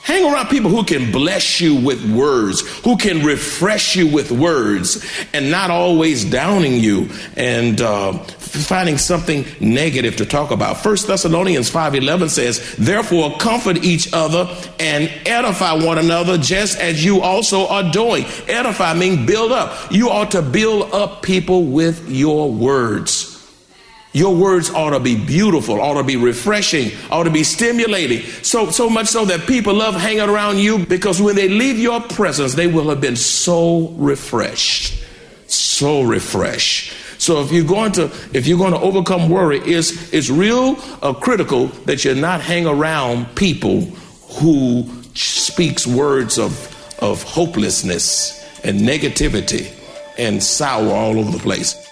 Hang 0.06 0.24
around 0.32 0.50
people 0.50 0.70
who 0.70 0.84
can 0.84 1.10
bless 1.10 1.60
you 1.60 1.74
with 1.74 2.08
words, 2.08 2.60
who 2.84 2.96
can 2.96 3.24
refresh 3.24 3.96
you 3.96 4.06
with 4.06 4.30
words, 4.30 5.04
and 5.34 5.50
not 5.50 5.68
always 5.68 6.24
downing 6.24 6.74
you 6.74 7.08
and 7.34 7.80
uh, 7.80 8.12
finding 8.12 8.98
something 8.98 9.44
negative 9.58 10.14
to 10.18 10.24
talk 10.24 10.52
about. 10.52 10.76
First 10.76 11.08
Thessalonians 11.08 11.68
5:11 11.68 12.28
says, 12.28 12.76
"Therefore 12.78 13.36
comfort 13.38 13.82
each 13.82 14.08
other 14.12 14.48
and 14.78 15.10
edify 15.26 15.72
one 15.72 15.98
another, 15.98 16.38
just 16.38 16.78
as 16.78 17.04
you 17.04 17.20
also 17.20 17.66
are 17.66 17.90
doing." 17.90 18.26
Edify 18.46 18.94
means 18.94 19.26
build 19.26 19.50
up. 19.50 19.90
You 19.90 20.10
ought 20.10 20.30
to 20.30 20.40
build 20.40 20.94
up 20.94 21.22
people 21.22 21.64
with 21.64 22.08
your 22.08 22.48
words. 22.48 23.15
Your 24.16 24.34
words 24.34 24.70
ought 24.70 24.92
to 24.92 24.98
be 24.98 25.14
beautiful, 25.14 25.78
ought 25.78 25.98
to 25.98 26.02
be 26.02 26.16
refreshing, 26.16 26.90
ought 27.10 27.24
to 27.24 27.30
be 27.30 27.44
stimulating. 27.44 28.22
So, 28.42 28.70
so 28.70 28.88
much 28.88 29.08
so 29.08 29.26
that 29.26 29.46
people 29.46 29.74
love 29.74 29.94
hanging 29.94 30.30
around 30.30 30.56
you 30.56 30.86
because 30.86 31.20
when 31.20 31.36
they 31.36 31.50
leave 31.50 31.78
your 31.78 32.00
presence, 32.00 32.54
they 32.54 32.66
will 32.66 32.88
have 32.88 32.98
been 32.98 33.16
so 33.16 33.88
refreshed. 33.98 35.04
So 35.48 36.00
refreshed. 36.00 36.94
So 37.18 37.42
if 37.42 37.52
you're 37.52 37.66
going 37.66 37.92
to 37.92 38.04
if 38.32 38.46
you're 38.46 38.56
going 38.56 38.72
to 38.72 38.80
overcome 38.80 39.28
worry, 39.28 39.58
it's 39.58 40.14
it's 40.14 40.30
real 40.30 40.78
uh, 41.02 41.12
critical 41.12 41.66
that 41.84 42.02
you're 42.02 42.14
not 42.14 42.40
hang 42.40 42.66
around 42.66 43.36
people 43.36 43.82
who 44.40 44.90
speaks 45.12 45.86
words 45.86 46.38
of 46.38 46.52
of 47.02 47.22
hopelessness 47.22 48.42
and 48.64 48.80
negativity 48.80 49.70
and 50.16 50.42
sour 50.42 50.90
all 50.94 51.18
over 51.18 51.32
the 51.32 51.38
place. 51.38 51.85